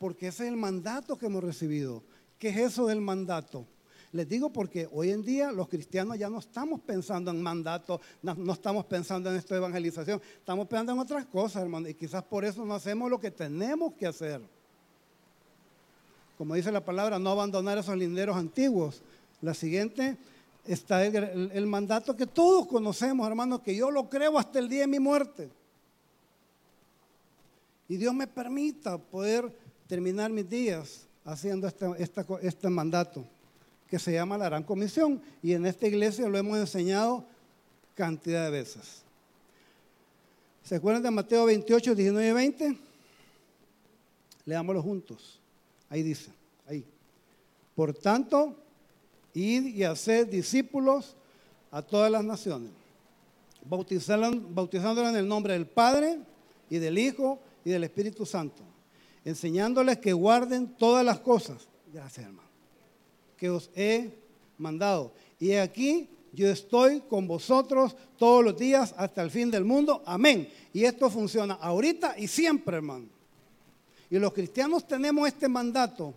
porque 0.00 0.28
ese 0.28 0.44
es 0.44 0.48
el 0.48 0.56
mandato 0.56 1.18
que 1.18 1.26
hemos 1.26 1.44
recibido. 1.44 2.02
¿Qué 2.38 2.48
es 2.48 2.56
eso 2.56 2.86
del 2.86 3.02
mandato? 3.02 3.66
Les 4.12 4.26
digo 4.26 4.50
porque 4.50 4.88
hoy 4.92 5.10
en 5.10 5.22
día 5.22 5.52
los 5.52 5.68
cristianos 5.68 6.18
ya 6.18 6.30
no 6.30 6.38
estamos 6.38 6.80
pensando 6.80 7.30
en 7.30 7.42
mandato, 7.42 8.00
no, 8.22 8.52
estamos 8.54 8.86
pensando 8.86 9.30
en 9.30 9.36
esto 9.36 9.52
de 9.52 9.58
evangelización, 9.58 10.20
estamos 10.38 10.66
pensando 10.66 10.92
en 10.92 11.00
otras 11.00 11.26
cosas, 11.26 11.62
hermano, 11.62 11.86
y 11.86 11.92
quizás 11.92 12.22
por 12.22 12.46
eso 12.46 12.64
no 12.64 12.74
hacemos 12.74 13.10
lo 13.10 13.20
que 13.20 13.30
tenemos 13.30 13.92
que 13.92 14.06
hacer. 14.06 14.40
Como 16.38 16.54
dice 16.54 16.72
la 16.72 16.82
palabra, 16.82 17.18
no 17.18 17.30
abandonar 17.32 17.76
esos 17.76 17.96
linderos 17.98 18.38
antiguos. 18.38 19.02
La 19.42 19.52
siguiente 19.52 20.16
está 20.64 21.04
el, 21.04 21.50
el 21.52 21.66
mandato 21.66 22.16
que 22.16 22.26
todos 22.26 22.66
conocemos, 22.66 23.28
hermano, 23.28 23.62
que 23.62 23.76
yo 23.76 23.90
lo 23.90 24.08
creo 24.08 24.38
hasta 24.38 24.60
el 24.60 24.70
día 24.70 24.80
de 24.80 24.86
mi 24.86 24.98
muerte. 24.98 25.50
Y 27.86 27.98
Dios 27.98 28.14
me 28.14 28.26
permita 28.26 28.96
poder 28.96 29.59
terminar 29.90 30.30
mis 30.30 30.48
días 30.48 31.04
haciendo 31.24 31.66
este, 31.66 31.84
este 32.42 32.68
mandato 32.68 33.24
que 33.88 33.98
se 33.98 34.12
llama 34.12 34.38
la 34.38 34.44
Gran 34.44 34.62
Comisión 34.62 35.20
y 35.42 35.52
en 35.52 35.66
esta 35.66 35.88
iglesia 35.88 36.28
lo 36.28 36.38
hemos 36.38 36.56
enseñado 36.58 37.24
cantidad 37.96 38.44
de 38.44 38.50
veces. 38.52 39.02
¿Se 40.62 40.76
acuerdan 40.76 41.02
de 41.02 41.10
Mateo 41.10 41.44
28, 41.44 41.96
19 41.96 42.28
y 42.28 42.32
20? 42.32 42.78
Leámoslo 44.44 44.80
juntos. 44.80 45.40
Ahí 45.88 46.04
dice, 46.04 46.30
ahí. 46.68 46.84
Por 47.74 47.92
tanto, 47.92 48.54
id 49.34 49.74
y 49.74 49.82
haced 49.82 50.28
discípulos 50.28 51.16
a 51.72 51.82
todas 51.82 52.12
las 52.12 52.22
naciones, 52.22 52.70
bautizándolos 53.64 55.10
en 55.10 55.16
el 55.16 55.26
nombre 55.26 55.54
del 55.54 55.66
Padre 55.66 56.20
y 56.68 56.78
del 56.78 56.96
Hijo 56.96 57.40
y 57.64 57.70
del 57.70 57.82
Espíritu 57.82 58.24
Santo 58.24 58.70
enseñándoles 59.24 59.98
que 59.98 60.12
guarden 60.12 60.68
todas 60.76 61.04
las 61.04 61.20
cosas, 61.20 61.68
gracias 61.92 62.26
hermano, 62.26 62.48
que 63.36 63.50
os 63.50 63.70
he 63.74 64.10
mandado. 64.58 65.12
Y 65.38 65.52
aquí 65.52 66.08
yo 66.32 66.48
estoy 66.48 67.00
con 67.00 67.26
vosotros 67.26 67.96
todos 68.16 68.44
los 68.44 68.56
días 68.56 68.94
hasta 68.96 69.22
el 69.22 69.30
fin 69.30 69.50
del 69.50 69.64
mundo. 69.64 70.02
Amén. 70.06 70.48
Y 70.72 70.84
esto 70.84 71.10
funciona 71.10 71.54
ahorita 71.54 72.18
y 72.18 72.28
siempre, 72.28 72.76
hermano. 72.76 73.06
Y 74.10 74.18
los 74.18 74.32
cristianos 74.32 74.86
tenemos 74.86 75.26
este 75.26 75.48
mandato 75.48 76.14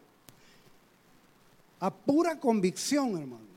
a 1.80 1.94
pura 1.94 2.40
convicción, 2.40 3.18
hermano. 3.18 3.54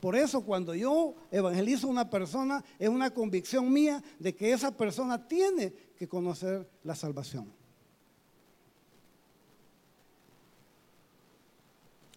Por 0.00 0.16
eso 0.16 0.40
cuando 0.40 0.74
yo 0.74 1.14
evangelizo 1.30 1.86
a 1.86 1.90
una 1.90 2.10
persona, 2.10 2.64
es 2.78 2.88
una 2.88 3.10
convicción 3.10 3.72
mía 3.72 4.02
de 4.18 4.34
que 4.34 4.52
esa 4.52 4.76
persona 4.76 5.28
tiene 5.28 5.72
que 5.96 6.08
conocer 6.08 6.68
la 6.82 6.96
salvación. 6.96 7.61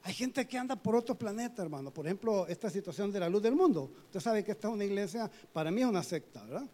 Hay 0.06 0.14
gente 0.14 0.48
que 0.48 0.56
anda 0.56 0.76
por 0.76 0.96
otro 0.96 1.16
planeta, 1.16 1.64
hermano. 1.64 1.90
Por 1.92 2.06
ejemplo, 2.06 2.46
esta 2.46 2.70
situación 2.70 3.12
de 3.12 3.20
la 3.20 3.28
luz 3.28 3.42
del 3.42 3.56
mundo. 3.56 3.90
Usted 4.06 4.20
sabe 4.20 4.44
que 4.44 4.52
esta 4.52 4.68
es 4.68 4.74
una 4.76 4.86
iglesia, 4.86 5.32
para 5.52 5.72
mí 5.72 5.82
es 5.82 5.88
una 5.88 6.04
secta, 6.04 6.44
¿verdad? 6.44 6.70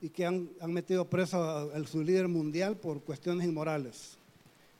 Y 0.00 0.08
que 0.08 0.24
han, 0.24 0.48
metido 0.68 1.04
preso 1.04 1.38
a, 1.38 1.86
su 1.86 2.00
líder 2.02 2.28
mundial 2.28 2.78
por 2.78 3.02
cuestiones 3.02 3.46
inmorales. 3.46 4.16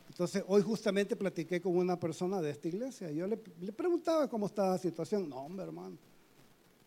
Entonces, 0.09 0.43
hoy 0.49 0.63
justamente 0.63 1.17
platiqué 1.17 1.61
con 1.61 1.77
una 1.77 2.01
persona 2.01 2.41
de 2.41 2.51
esta 2.51 2.69
iglesia. 2.69 3.11
Yo 3.11 3.27
le, 3.27 3.37
preguntaba 3.37 4.27
cómo 4.27 4.47
estaba 4.47 4.71
la 4.71 4.79
situación. 4.79 5.29
No, 5.29 5.37
hombre, 5.37 5.67
hermano. 5.67 5.99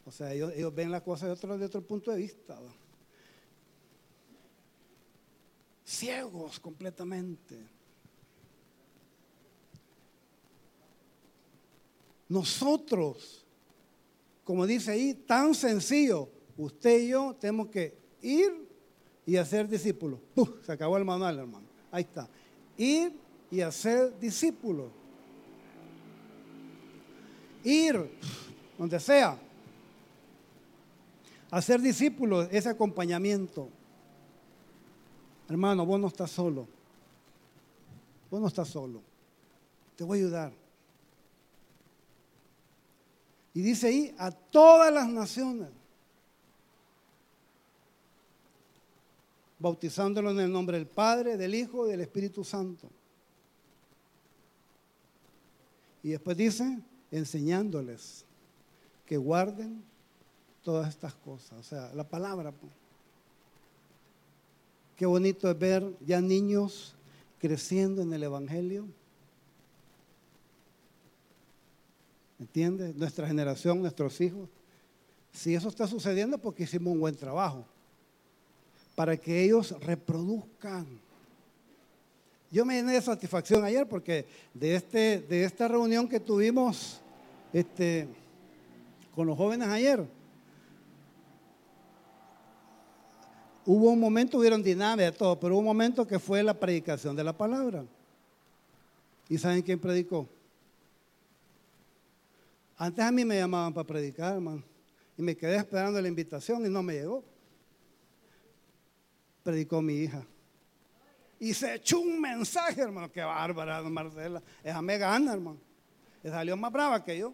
O 0.08 0.12
sea, 0.12 0.34
ellos, 0.34 0.74
ven 0.74 0.90
la 0.90 1.04
cosa 1.04 1.28
de 1.28 1.66
otro 1.66 1.82
punto 1.84 2.10
de 2.10 2.18
vista. 2.18 2.58
Ciegos 5.86 6.60
completamente. 6.60 7.83
Nosotros, 12.30 13.46
como 14.44 14.66
dice 14.66 14.92
ahí, 14.92 15.14
tan 15.14 15.54
sencillo, 15.54 16.30
usted 16.58 17.02
y 17.02 17.10
yo 17.10 17.36
tenemos 17.40 17.68
que 17.68 17.98
ir 18.22 18.68
y 19.26 19.38
hacer 19.38 19.68
discípulos. 19.68 20.20
Se 20.66 20.72
acabó 20.72 20.98
el 20.98 21.06
manual, 21.06 21.40
hermano. 21.40 21.66
Ahí 21.92 22.04
está. 22.04 22.28
Ir 22.78 23.14
y 23.52 23.62
hacer 23.62 24.18
discípulos. 24.20 24.88
Ir, 27.64 28.10
donde 28.78 29.00
sea. 29.00 29.38
Hacer 31.52 31.80
discípulos, 31.82 32.48
ese 32.52 32.70
acompañamiento. 32.70 33.70
Hermano, 35.48 35.86
vos 35.86 36.00
no 36.00 36.08
estás 36.08 36.32
solo. 36.32 36.68
Vos 38.32 38.42
no 38.42 38.48
estás 38.48 38.68
solo. 38.68 39.02
Te 39.96 40.04
voy 40.04 40.18
a 40.18 40.22
ayudar. 40.22 40.63
Y 43.54 43.62
dice 43.62 43.88
ahí, 43.88 44.16
a 44.18 44.32
todas 44.32 44.92
las 44.92 45.08
naciones, 45.08 45.70
bautizándolo 49.60 50.32
en 50.32 50.40
el 50.40 50.52
nombre 50.52 50.78
del 50.78 50.88
Padre, 50.88 51.38
del 51.38 51.54
Hijo 51.54 51.88
y 51.88 51.92
del 51.92 52.02
Espíritu 52.02 52.44
Santo. 52.44 52.90
Y 56.02 56.10
después 56.10 56.36
dice, 56.36 56.80
enseñándoles 57.12 58.26
que 59.06 59.18
guarden 59.18 59.84
todas 60.64 60.90
estas 60.90 61.14
cosas, 61.14 61.60
o 61.60 61.64
sea, 61.64 61.94
la 61.94 62.04
palabra. 62.04 62.52
Pues. 62.52 62.72
Qué 64.98 65.06
bonito 65.06 65.50
es 65.50 65.58
ver 65.58 65.96
ya 66.06 66.20
niños 66.22 66.96
creciendo 67.40 68.02
en 68.02 68.14
el 68.14 68.24
Evangelio 68.24 68.88
¿Entiendes? 72.40 72.96
Nuestra 72.96 73.28
generación, 73.28 73.82
nuestros 73.82 74.20
hijos. 74.22 74.50
Si 75.32 75.56
eso 75.56 75.70
está 75.70 75.88
sucediendo, 75.88 76.38
porque 76.38 76.64
hicimos 76.64 76.94
un 76.94 77.00
buen 77.00 77.16
trabajo. 77.16 77.66
Para 78.96 79.18
que 79.18 79.44
ellos 79.44 79.76
reproduzcan. 79.82 80.86
Yo 82.52 82.66
me 82.66 82.76
llené 82.76 82.94
de 82.94 83.02
satisfacción 83.02 83.64
ayer 83.64 83.88
porque 83.88 84.28
de, 84.54 84.76
este, 84.76 85.22
de 85.22 85.44
esta 85.44 85.68
reunión 85.68 86.08
que 86.08 86.20
tuvimos 86.20 87.02
este, 87.52 88.08
con 89.16 89.26
los 89.26 89.36
jóvenes 89.36 89.68
ayer, 89.70 90.06
hubo 93.66 93.92
un 93.92 94.00
momento, 94.00 94.38
hubieron 94.38 94.62
dinámica 94.62 95.12
todo, 95.12 95.40
pero 95.40 95.56
hubo 95.56 95.60
un 95.60 95.66
momento 95.66 96.06
que 96.06 96.20
fue 96.20 96.44
la 96.44 96.54
predicación 96.54 97.16
de 97.16 97.24
la 97.24 97.36
palabra. 97.36 97.86
¿Y 99.30 99.38
saben 99.38 99.62
quién 99.62 99.80
predicó? 99.80 100.28
Antes 102.78 103.06
a 103.06 103.12
mí 103.12 103.24
me 103.24 103.38
llamaban 103.38 103.74
para 103.74 103.86
predicar, 103.86 104.34
hermano. 104.34 104.64
Y 105.18 105.22
me 105.22 105.38
quedé 105.38 105.58
esperando 105.58 106.02
la 106.02 106.08
invitación 106.08 106.66
y 106.66 106.70
no 106.70 106.82
me 106.82 106.94
llegó. 106.94 107.24
Predicó 109.44 109.82
mi 109.82 109.94
hija. 109.96 110.26
Y 111.40 111.54
se 111.54 111.76
echó 111.76 112.00
un 112.00 112.20
mensaje, 112.20 112.82
hermano. 112.82 113.12
Qué 113.12 113.22
bárbara, 113.22 113.82
Marcela. 113.84 114.42
Esa 114.64 114.82
me 114.82 114.98
gana, 114.98 115.34
hermano. 115.34 115.60
Esa 116.24 116.36
salió 116.36 116.58
más 116.58 116.72
brava 116.72 117.04
que 117.04 117.18
yo. 117.18 117.34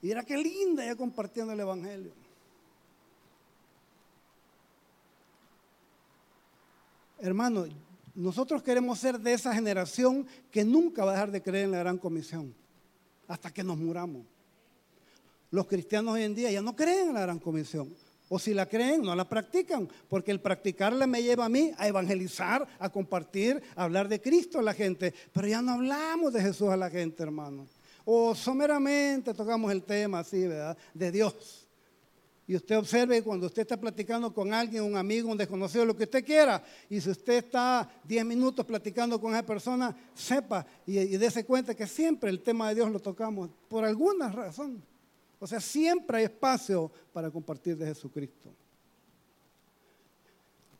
Y 0.00 0.10
era 0.10 0.24
qué 0.24 0.38
linda 0.38 0.84
ella 0.84 0.96
compartiendo 0.96 1.52
el 1.52 1.60
Evangelio. 1.60 2.12
Hermano, 7.18 7.66
nosotros 8.14 8.62
queremos 8.62 8.98
ser 8.98 9.18
de 9.20 9.34
esa 9.34 9.52
generación 9.52 10.26
que 10.50 10.64
nunca 10.64 11.04
va 11.04 11.10
a 11.10 11.14
dejar 11.14 11.30
de 11.30 11.42
creer 11.42 11.64
en 11.66 11.72
la 11.72 11.80
gran 11.80 11.98
comisión 11.98 12.54
hasta 13.30 13.52
que 13.52 13.62
nos 13.62 13.78
muramos. 13.78 14.26
Los 15.52 15.66
cristianos 15.66 16.14
hoy 16.14 16.24
en 16.24 16.34
día 16.34 16.50
ya 16.50 16.60
no 16.60 16.74
creen 16.74 17.08
en 17.08 17.14
la 17.14 17.22
gran 17.22 17.38
comisión. 17.38 17.94
O 18.28 18.38
si 18.38 18.54
la 18.54 18.66
creen, 18.66 19.02
no 19.02 19.14
la 19.14 19.28
practican, 19.28 19.88
porque 20.08 20.30
el 20.30 20.40
practicarla 20.40 21.06
me 21.06 21.22
lleva 21.22 21.46
a 21.46 21.48
mí 21.48 21.72
a 21.78 21.88
evangelizar, 21.88 22.66
a 22.78 22.88
compartir, 22.90 23.60
a 23.74 23.84
hablar 23.84 24.08
de 24.08 24.20
Cristo 24.20 24.58
a 24.58 24.62
la 24.62 24.74
gente. 24.74 25.14
Pero 25.32 25.48
ya 25.48 25.62
no 25.62 25.72
hablamos 25.72 26.32
de 26.32 26.42
Jesús 26.42 26.68
a 26.68 26.76
la 26.76 26.90
gente, 26.90 27.22
hermano. 27.22 27.66
O 28.04 28.34
someramente 28.34 29.34
tocamos 29.34 29.70
el 29.72 29.82
tema 29.82 30.20
así, 30.20 30.46
¿verdad? 30.46 30.76
De 30.94 31.10
Dios. 31.10 31.59
Y 32.50 32.56
usted 32.56 32.76
observe 32.76 33.22
cuando 33.22 33.46
usted 33.46 33.62
está 33.62 33.76
platicando 33.76 34.34
con 34.34 34.52
alguien, 34.52 34.82
un 34.82 34.96
amigo, 34.96 35.30
un 35.30 35.38
desconocido, 35.38 35.84
lo 35.84 35.96
que 35.96 36.02
usted 36.02 36.24
quiera, 36.24 36.60
y 36.88 37.00
si 37.00 37.08
usted 37.08 37.44
está 37.44 37.88
10 38.02 38.24
minutos 38.24 38.66
platicando 38.66 39.20
con 39.20 39.32
esa 39.32 39.46
persona, 39.46 39.96
sepa 40.16 40.66
y, 40.84 40.98
y 40.98 41.16
dése 41.16 41.44
cuenta 41.44 41.76
que 41.76 41.86
siempre 41.86 42.28
el 42.28 42.40
tema 42.40 42.68
de 42.68 42.74
Dios 42.74 42.90
lo 42.90 42.98
tocamos 42.98 43.50
por 43.68 43.84
alguna 43.84 44.32
razón. 44.32 44.82
O 45.38 45.46
sea, 45.46 45.60
siempre 45.60 46.18
hay 46.18 46.24
espacio 46.24 46.90
para 47.12 47.30
compartir 47.30 47.76
de 47.76 47.86
Jesucristo. 47.86 48.52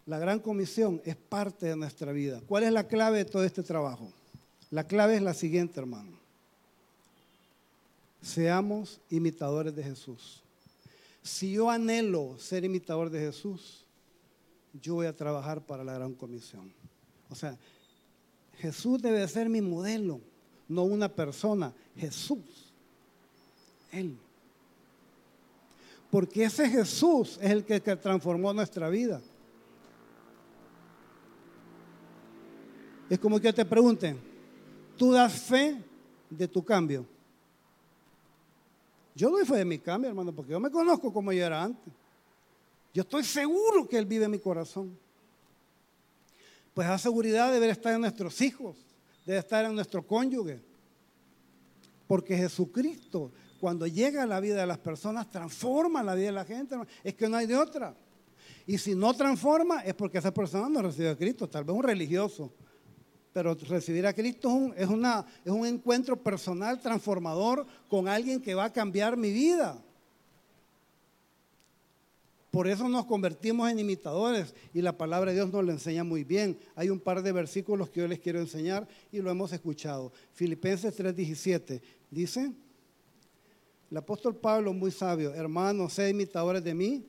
La 0.07 0.19
gran 0.19 0.41
comisión 0.41 1.01
es 1.05 1.15
parte 1.15 1.67
de 1.67 1.77
nuestra 1.77 2.11
vida. 2.11 2.43
¿Cuál 2.49 2.65
es 2.65 2.73
la 2.73 2.89
clave 2.89 3.19
de 3.19 3.27
todo 3.27 3.45
este 3.45 3.63
trabajo? 3.63 4.11
La 4.73 4.89
clave 4.89 5.15
es 5.15 5.23
la 5.23 5.35
siguiente, 5.35 5.79
hermano. 5.79 6.19
Seamos 8.21 9.01
imitadores 9.09 9.73
de 9.77 9.85
Jesús. 9.85 10.43
Si 11.23 11.53
yo 11.53 11.71
anhelo 11.71 12.39
ser 12.39 12.65
imitador 12.65 13.11
de 13.11 13.21
Jesús, 13.21 13.85
yo 14.81 14.95
voy 14.95 15.07
a 15.07 15.17
trabajar 15.17 15.65
para 15.65 15.85
la 15.85 15.95
gran 15.95 16.15
comisión. 16.15 16.73
O 17.29 17.35
sea, 17.35 17.59
Jesús 18.59 19.01
debe 19.01 19.27
ser 19.29 19.49
mi 19.49 19.61
modelo, 19.61 20.21
no 20.69 20.85
una 20.85 21.09
persona, 21.09 21.73
Jesús. 21.97 22.73
Él. 23.91 24.17
Porque 26.11 26.45
ese 26.45 26.69
Jesús 26.69 27.39
es 27.41 27.51
el 27.51 27.65
que, 27.65 27.81
transformó 27.81 28.53
nuestra 28.53 28.89
vida. 28.89 29.21
Es 33.09 33.19
como 33.19 33.41
que 33.41 33.53
te 33.53 33.65
pregunten, 33.65 34.21
¿tú 34.97 35.13
das 35.13 35.33
fe 35.33 35.83
de 36.29 36.47
tu 36.47 36.65
cambio? 36.65 37.07
Yo 39.15 39.31
doy 39.31 39.45
fe 39.45 39.57
de 39.57 39.65
mi 39.65 39.79
cambio, 39.79 40.09
hermano, 40.09 40.33
porque 40.33 40.53
yo 40.53 40.61
me 40.61 40.71
conozco 40.71 41.13
como 41.13 41.33
yo 41.33 41.45
era 41.45 41.63
antes. 41.63 41.93
Yo 42.93 43.03
estoy 43.03 43.25
seguro 43.25 43.89
que 43.89 43.99
Él 43.99 44.07
vive 44.07 44.25
en 44.25 44.31
mi 44.31 44.39
corazón. 44.39 44.97
Pues 46.75 46.87
esa 46.87 46.99
seguridad 46.99 47.53
debe 47.53 47.71
estar 47.71 47.95
en 47.95 48.01
nuestros 48.01 48.41
hijos, 48.41 48.77
debe 49.27 49.39
estar 49.39 49.65
en 49.65 49.75
nuestro 49.75 50.07
cónyuge. 50.07 50.61
Porque 52.07 52.37
Jesucristo, 52.37 53.31
cuando 53.61 53.87
llega 53.87 54.23
a 54.23 54.27
la 54.27 54.41
vida 54.41 54.61
de 54.61 54.67
las 54.67 54.79
personas, 54.79 55.31
transforma 55.31 56.03
la 56.03 56.15
vida 56.15 56.27
de 56.27 56.33
la 56.33 56.45
gente. 56.45 56.77
Es 57.05 57.15
que 57.15 57.29
no 57.29 57.37
hay 57.37 57.47
de 57.47 57.57
otra. 57.57 57.95
Y 58.67 58.79
si 58.79 58.95
no 58.95 59.15
transforma, 59.15 59.81
es 59.81 59.95
porque 59.95 60.19
esa 60.19 60.33
persona 60.33 60.69
no 60.69 60.83
recibe 60.83 61.11
a 61.11 61.17
Cristo, 61.17 61.49
tal 61.49 61.65
vez 61.65 61.75
un 61.77 61.83
religioso 61.83 62.53
pero 63.33 63.55
recibir 63.55 64.07
a 64.07 64.13
Cristo 64.13 64.73
es, 64.77 64.89
una, 64.89 65.25
es 65.45 65.53
un 65.53 65.67
encuentro 65.67 66.17
personal 66.17 66.81
transformador 66.81 67.67
con 67.89 68.09
alguien 68.09 68.41
que 68.41 68.55
va 68.55 68.65
a 68.65 68.73
cambiar 68.73 69.17
mi 69.17 69.31
vida. 69.31 69.81
Por 72.51 72.67
eso 72.67 72.89
nos 72.89 73.07
convertimos 73.07 73.71
en 73.71 73.79
imitadores 73.79 74.55
y 74.75 74.83
la 74.83 74.99
palabra 74.99 75.31
de 75.31 75.37
Dios 75.37 75.53
nos 75.53 75.65
lo 75.65 75.71
enseña 75.71 76.03
muy 76.03 76.25
bien. 76.25 76.59
Hay 76.75 76.91
un 76.91 76.99
par 76.99 77.23
de 77.23 77.31
versículos 77.31 77.91
que 77.91 78.01
yo 78.01 78.09
les 78.09 78.19
quiero 78.19 78.41
enseñar 78.41 78.89
y 79.13 79.21
lo 79.21 79.31
hemos 79.31 79.53
escuchado. 79.53 80.13
Filipenses 80.33 80.99
3:17 80.99 81.81
dice, 82.11 82.53
el 83.89 83.97
apóstol 83.97 84.35
Pablo 84.37 84.73
muy 84.73 84.91
sabio, 84.91 85.33
hermanos, 85.33 85.93
sed 85.93 86.09
imitadores 86.09 86.65
de 86.65 86.75
mí 86.75 87.05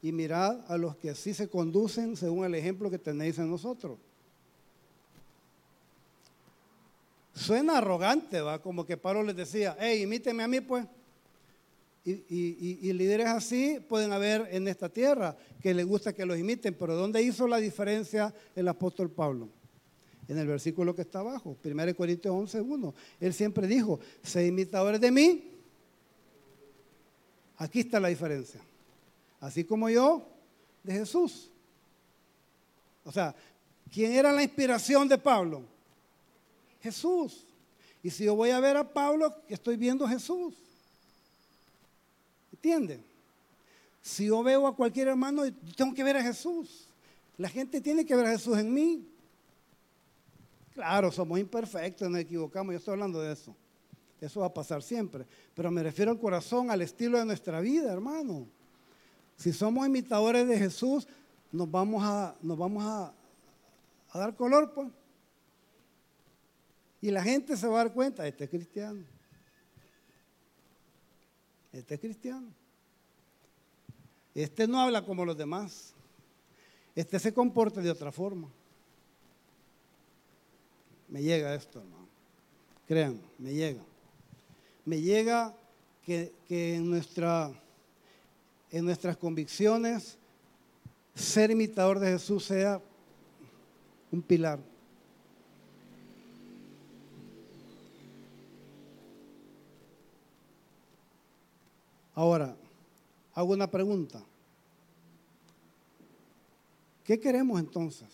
y 0.00 0.12
mirad 0.12 0.60
a 0.68 0.78
los 0.78 0.96
que 0.96 1.10
así 1.10 1.34
se 1.34 1.48
conducen 1.48 2.16
según 2.16 2.46
el 2.46 2.54
ejemplo 2.54 2.90
que 2.90 2.98
tenéis 2.98 3.38
en 3.38 3.50
nosotros. 3.50 3.98
Suena 7.38 7.78
arrogante, 7.78 8.40
va, 8.40 8.60
como 8.60 8.84
que 8.84 8.96
Pablo 8.96 9.22
les 9.22 9.36
decía, 9.36 9.76
hey, 9.78 10.02
imíteme 10.02 10.42
a 10.42 10.48
mí, 10.48 10.60
pues. 10.60 10.84
Y, 12.04 12.92
líderes 12.92 13.28
así 13.28 13.78
pueden 13.86 14.12
haber 14.12 14.48
en 14.50 14.66
esta 14.66 14.88
tierra 14.88 15.36
que 15.60 15.72
les 15.72 15.86
gusta 15.86 16.12
que 16.12 16.26
los 16.26 16.38
imiten, 16.38 16.74
pero 16.74 16.96
¿dónde 16.96 17.22
hizo 17.22 17.46
la 17.46 17.58
diferencia 17.58 18.34
el 18.56 18.66
apóstol 18.66 19.10
Pablo? 19.10 19.48
En 20.26 20.38
el 20.38 20.46
versículo 20.46 20.96
que 20.96 21.02
está 21.02 21.20
abajo, 21.20 21.56
1 21.62 21.94
Corintios 21.94 22.34
11, 22.34 22.60
1. 22.60 22.94
Él 23.20 23.32
siempre 23.32 23.66
dijo, 23.66 24.00
sé 24.22 24.46
imitadores 24.46 25.00
de 25.00 25.10
mí. 25.10 25.50
Aquí 27.58 27.80
está 27.80 28.00
la 28.00 28.08
diferencia. 28.08 28.60
Así 29.38 29.64
como 29.64 29.88
yo, 29.90 30.26
de 30.82 30.94
Jesús. 30.94 31.50
O 33.04 33.12
sea, 33.12 33.34
¿quién 33.92 34.12
era 34.12 34.32
la 34.32 34.42
inspiración 34.42 35.06
de 35.08 35.18
Pablo? 35.18 35.77
Jesús. 36.80 37.46
Y 38.02 38.10
si 38.10 38.24
yo 38.24 38.34
voy 38.34 38.50
a 38.50 38.60
ver 38.60 38.76
a 38.76 38.92
Pablo, 38.92 39.34
estoy 39.48 39.76
viendo 39.76 40.04
a 40.04 40.08
Jesús. 40.08 40.54
¿Entienden? 42.52 43.04
Si 44.02 44.26
yo 44.26 44.42
veo 44.42 44.66
a 44.66 44.74
cualquier 44.74 45.08
hermano, 45.08 45.42
tengo 45.76 45.94
que 45.94 46.04
ver 46.04 46.16
a 46.16 46.22
Jesús. 46.22 46.86
La 47.36 47.48
gente 47.48 47.80
tiene 47.80 48.04
que 48.04 48.16
ver 48.16 48.26
a 48.26 48.30
Jesús 48.30 48.56
en 48.58 48.72
mí. 48.72 49.06
Claro, 50.74 51.10
somos 51.10 51.38
imperfectos, 51.38 52.08
nos 52.08 52.20
equivocamos, 52.20 52.72
yo 52.72 52.78
estoy 52.78 52.92
hablando 52.92 53.20
de 53.20 53.32
eso. 53.32 53.54
Eso 54.20 54.40
va 54.40 54.46
a 54.46 54.54
pasar 54.54 54.82
siempre. 54.82 55.26
Pero 55.54 55.70
me 55.70 55.82
refiero 55.82 56.10
al 56.10 56.18
corazón, 56.18 56.70
al 56.70 56.82
estilo 56.82 57.18
de 57.18 57.24
nuestra 57.24 57.60
vida, 57.60 57.92
hermano. 57.92 58.46
Si 59.36 59.52
somos 59.52 59.86
imitadores 59.86 60.46
de 60.48 60.58
Jesús, 60.58 61.06
nos 61.52 61.70
vamos 61.70 62.02
a, 62.04 62.34
nos 62.42 62.58
vamos 62.58 62.84
a, 62.84 63.12
a 64.10 64.18
dar 64.18 64.34
color, 64.34 64.72
pues. 64.72 64.88
Y 67.00 67.10
la 67.10 67.22
gente 67.22 67.56
se 67.56 67.66
va 67.66 67.80
a 67.80 67.84
dar 67.84 67.92
cuenta, 67.92 68.26
este 68.26 68.44
es 68.44 68.50
cristiano. 68.50 69.04
Este 71.72 71.94
es 71.94 72.00
cristiano. 72.00 72.48
Este 74.34 74.66
no 74.66 74.80
habla 74.80 75.04
como 75.04 75.24
los 75.24 75.36
demás. 75.36 75.94
Este 76.94 77.18
se 77.18 77.32
comporta 77.32 77.80
de 77.80 77.90
otra 77.90 78.10
forma. 78.10 78.48
Me 81.08 81.22
llega 81.22 81.54
esto, 81.54 81.80
hermano. 81.80 82.08
Crean, 82.86 83.20
me 83.38 83.52
llega. 83.52 83.82
Me 84.84 85.00
llega 85.00 85.54
que, 86.04 86.32
en, 86.48 86.88
nuestra, 86.88 87.52
en 88.70 88.84
nuestras 88.84 89.16
convicciones 89.16 90.16
ser 91.14 91.50
imitador 91.50 91.98
de 91.98 92.12
Jesús 92.12 92.44
sea 92.44 92.80
un 94.10 94.22
pilar. 94.22 94.58
Ahora, 102.18 102.56
hago 103.32 103.52
una 103.52 103.70
pregunta. 103.70 104.20
¿Qué 107.04 107.20
queremos 107.20 107.60
entonces? 107.60 108.08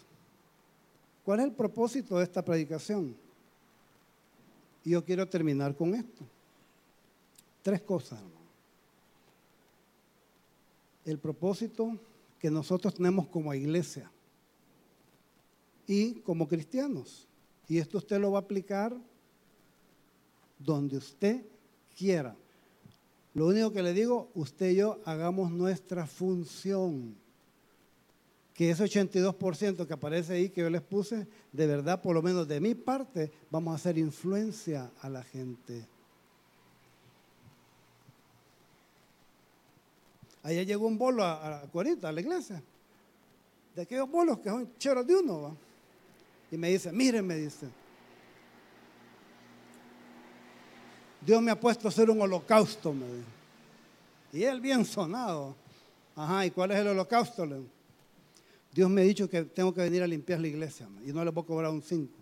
¿Cuál 1.24 1.40
es 1.40 1.46
el 1.46 1.52
propósito 1.52 2.18
de 2.18 2.24
esta 2.24 2.44
predicación? 2.44 3.16
Y 4.84 4.90
yo 4.90 5.02
quiero 5.02 5.26
terminar 5.26 5.74
con 5.74 5.94
esto. 5.94 6.22
Tres 7.62 7.80
cosas, 7.80 8.20
El 11.06 11.18
propósito 11.18 11.98
que 12.38 12.50
nosotros 12.50 12.92
tenemos 12.92 13.26
como 13.28 13.54
iglesia 13.54 14.10
y 15.86 16.16
como 16.16 16.46
cristianos. 16.46 17.26
Y 17.66 17.78
esto 17.78 17.96
usted 17.96 18.20
lo 18.20 18.32
va 18.32 18.40
a 18.40 18.42
aplicar 18.42 18.94
donde 20.58 20.98
usted 20.98 21.42
quiera. 21.96 22.36
Lo 23.34 23.46
único 23.46 23.72
que 23.72 23.82
le 23.82 23.92
digo, 23.92 24.30
usted 24.34 24.70
y 24.70 24.76
yo 24.76 25.00
hagamos 25.04 25.50
nuestra 25.50 26.06
función. 26.06 27.16
Que 28.54 28.70
ese 28.70 28.84
82% 28.84 29.86
que 29.86 29.92
aparece 29.92 30.34
ahí 30.34 30.48
que 30.50 30.60
yo 30.60 30.70
les 30.70 30.82
puse, 30.82 31.26
de 31.52 31.66
verdad, 31.66 32.00
por 32.00 32.14
lo 32.14 32.22
menos 32.22 32.46
de 32.46 32.60
mi 32.60 32.76
parte, 32.76 33.32
vamos 33.50 33.72
a 33.72 33.74
hacer 33.74 33.98
influencia 33.98 34.92
a 35.02 35.08
la 35.08 35.24
gente. 35.24 35.84
Ayer 40.44 40.64
llegó 40.64 40.86
un 40.86 40.96
bolo 40.96 41.24
a, 41.24 41.62
a 41.62 41.70
Corita, 41.72 42.10
a 42.10 42.12
la 42.12 42.20
iglesia. 42.20 42.62
De 43.74 43.82
aquellos 43.82 44.08
bolos 44.08 44.38
que 44.38 44.50
son 44.50 44.72
cheros 44.78 45.04
de 45.04 45.16
uno. 45.16 45.56
Y 46.52 46.56
me 46.56 46.70
dice, 46.70 46.92
miren, 46.92 47.26
me 47.26 47.34
dice. 47.34 47.66
Dios 51.24 51.40
me 51.40 51.50
ha 51.50 51.58
puesto 51.58 51.88
a 51.88 51.90
hacer 51.90 52.10
un 52.10 52.20
holocausto, 52.20 52.92
me 52.92 53.06
dijo. 53.06 53.28
Y 54.32 54.42
él 54.42 54.60
bien 54.60 54.84
sonado. 54.84 55.54
Ajá, 56.16 56.46
¿y 56.46 56.50
cuál 56.50 56.72
es 56.72 56.78
el 56.78 56.88
holocausto? 56.88 57.46
Dios 58.72 58.90
me 58.90 59.02
ha 59.02 59.04
dicho 59.04 59.28
que 59.30 59.44
tengo 59.44 59.72
que 59.72 59.80
venir 59.80 60.02
a 60.02 60.06
limpiar 60.06 60.40
la 60.40 60.48
iglesia 60.48 60.88
y 61.04 61.12
no 61.12 61.24
le 61.24 61.32
puedo 61.32 61.46
cobrar 61.46 61.70
un 61.70 61.82
5. 61.82 62.12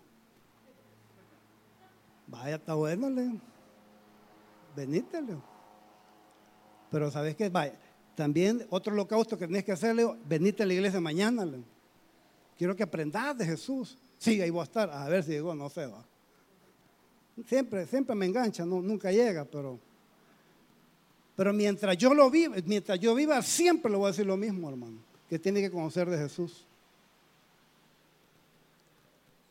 Vaya, 2.27 2.55
está 2.55 2.73
bueno, 2.75 3.09
Leo. 3.09 3.33
Venite, 4.75 5.21
Leo. 5.21 5.41
Pero 6.89 7.11
¿sabes 7.11 7.35
qué? 7.35 7.49
Vaya, 7.49 7.73
también 8.15 8.65
otro 8.69 8.93
holocausto 8.93 9.37
que 9.37 9.47
tenés 9.47 9.63
que 9.63 9.71
hacer, 9.71 9.95
Leo, 9.95 10.17
venite 10.27 10.63
a 10.63 10.65
la 10.65 10.73
iglesia 10.73 11.01
mañana, 11.01 11.45
Leo. 11.45 11.63
Quiero 12.57 12.75
que 12.75 12.83
aprendas 12.83 13.37
de 13.37 13.45
Jesús. 13.45 13.97
Sí, 14.17 14.39
ahí 14.41 14.49
voy 14.49 14.61
a 14.61 14.63
estar. 14.63 14.89
A 14.89 15.09
ver 15.09 15.23
si 15.23 15.31
llegó, 15.31 15.53
no 15.55 15.69
sé, 15.69 15.87
va. 15.87 16.05
Siempre, 17.47 17.87
siempre 17.87 18.15
me 18.15 18.27
engancha, 18.27 18.63
nunca 18.63 19.11
llega, 19.11 19.43
pero, 19.43 19.79
pero 21.35 21.51
mientras 21.51 21.97
yo 21.97 22.13
lo 22.13 22.29
viva, 22.29 22.55
mientras 22.65 22.99
yo 22.99 23.15
viva, 23.15 23.41
siempre 23.41 23.91
le 23.91 23.97
voy 23.97 24.05
a 24.05 24.11
decir 24.11 24.25
lo 24.25 24.37
mismo, 24.37 24.69
hermano, 24.69 24.97
que 25.27 25.39
tiene 25.39 25.59
que 25.59 25.71
conocer 25.71 26.07
de 26.09 26.17
Jesús. 26.17 26.65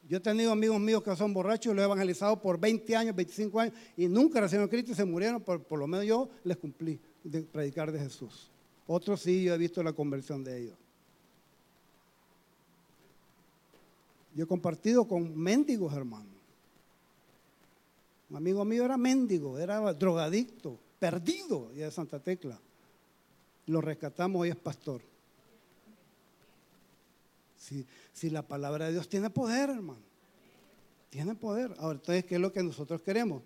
Yo 0.09 0.18
he 0.18 0.21
tenido 0.21 0.53
amigos 0.53 0.79
míos 0.79 1.03
que 1.03 1.16
son 1.16 1.35
borrachos, 1.35 1.75
los 1.75 1.83
he 1.83 1.87
evangelizado 1.87 2.40
por 2.40 2.59
20 2.59 2.95
años, 2.95 3.16
25 3.16 3.61
años, 3.61 3.75
y 3.97 4.07
nunca 4.07 4.40
recibieron 4.40 4.68
Cristo 4.68 4.92
y 4.92 4.95
se 4.95 5.05
murieron, 5.05 5.40
por, 5.40 5.62
por 5.62 5.79
lo 5.79 5.87
menos 5.87 6.07
yo 6.07 6.29
les 6.45 6.57
cumplí 6.59 7.01
de 7.25 7.42
predicar 7.42 7.90
de 7.90 7.99
Jesús. 7.99 8.51
Otros 8.87 9.21
sí, 9.23 9.45
yo 9.45 9.55
he 9.55 9.59
visto 9.59 9.83
la 9.83 9.92
conversión 9.92 10.45
de 10.45 10.62
ellos. 10.62 10.77
Yo 14.35 14.45
he 14.45 14.47
compartido 14.47 15.07
con 15.07 15.37
mendigos, 15.37 15.92
hermano. 15.95 16.32
Un 18.33 18.38
amigo 18.38 18.64
mío 18.64 18.87
era 18.87 18.97
mendigo, 18.97 19.59
era 19.59 19.92
drogadicto, 19.92 20.81
perdido, 20.99 21.71
y 21.75 21.81
de 21.81 21.90
Santa 21.90 22.18
Tecla. 22.18 22.59
Lo 23.66 23.83
rescatamos, 23.83 24.47
y 24.47 24.51
es 24.51 24.57
pastor. 24.57 25.03
Si, 27.59 28.31
la 28.31 28.40
palabra 28.40 28.87
de 28.87 28.92
Dios 28.92 29.07
tiene 29.07 29.29
poder, 29.29 29.68
hermano. 29.68 30.01
Tiene 31.11 31.35
poder. 31.35 31.75
Ahora, 31.77 31.99
entonces, 31.99 32.25
¿qué 32.25 32.37
es 32.37 32.40
lo 32.40 32.51
que 32.51 32.62
nosotros 32.62 33.03
queremos? 33.03 33.42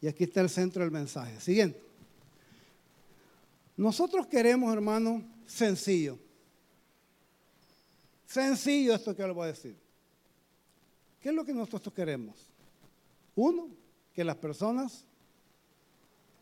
Y 0.00 0.06
aquí 0.06 0.24
está 0.24 0.40
el 0.40 0.48
centro 0.48 0.82
del 0.82 0.90
mensaje. 0.90 1.38
Siguiente. 1.38 1.78
Nosotros 3.76 4.26
queremos, 4.26 4.72
hermano, 4.72 5.22
sencillo. 5.44 6.18
Sencillo 8.26 8.94
esto 8.94 9.14
que 9.14 9.22
le 9.22 9.32
voy 9.34 9.44
a 9.44 9.48
decir. 9.48 9.76
¿Qué 11.20 11.28
es 11.28 11.34
lo 11.34 11.44
que 11.44 11.52
nosotros 11.52 11.92
queremos? 11.92 12.36
Uno, 13.34 13.79
que 14.20 14.24
las 14.24 14.36
personas 14.36 15.06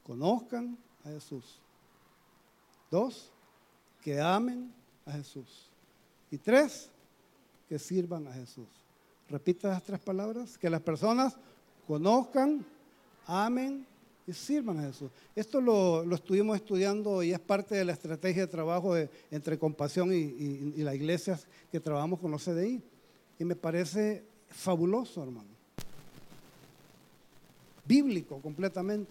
conozcan 0.03 0.77
a 1.05 1.11
Jesús. 1.11 1.61
Dos, 2.91 3.31
que 4.03 4.21
amen 4.21 4.75
a 5.07 5.12
Jesús. 5.12 5.71
Y 6.29 6.38
tres, 6.38 6.91
que 7.69 7.79
sirvan 7.79 8.27
a 8.27 8.33
Jesús. 8.33 8.67
Repita 9.29 9.69
las 9.69 9.85
tres 9.85 10.01
palabras, 10.01 10.59
que 10.59 10.69
las 10.69 10.81
personas 10.81 11.37
conozcan, 11.87 12.67
amen 13.29 13.87
y 14.27 14.33
sirvan 14.33 14.81
a 14.81 14.83
Jesús. 14.83 15.12
Esto 15.37 15.61
lo, 15.61 16.03
estuvimos 16.12 16.57
estudiando 16.57 17.23
y 17.23 17.31
es 17.31 17.38
parte 17.38 17.77
de 17.77 17.85
la 17.85 17.93
estrategia 17.93 18.43
de 18.43 18.49
trabajo 18.49 18.97
entre 19.31 19.57
Compasión 19.57 20.12
y, 20.12 20.17
y 20.17 20.83
las 20.83 20.97
iglesias 20.97 21.47
que 21.71 21.79
trabajamos 21.79 22.19
con 22.19 22.33
los 22.33 22.43
CDI. 22.43 22.83
Y 23.38 23.45
me 23.45 23.55
parece 23.55 24.25
fabuloso, 24.49 25.23
hermano 25.23 25.58
bíblico 27.88 28.40
completamente. 28.40 29.11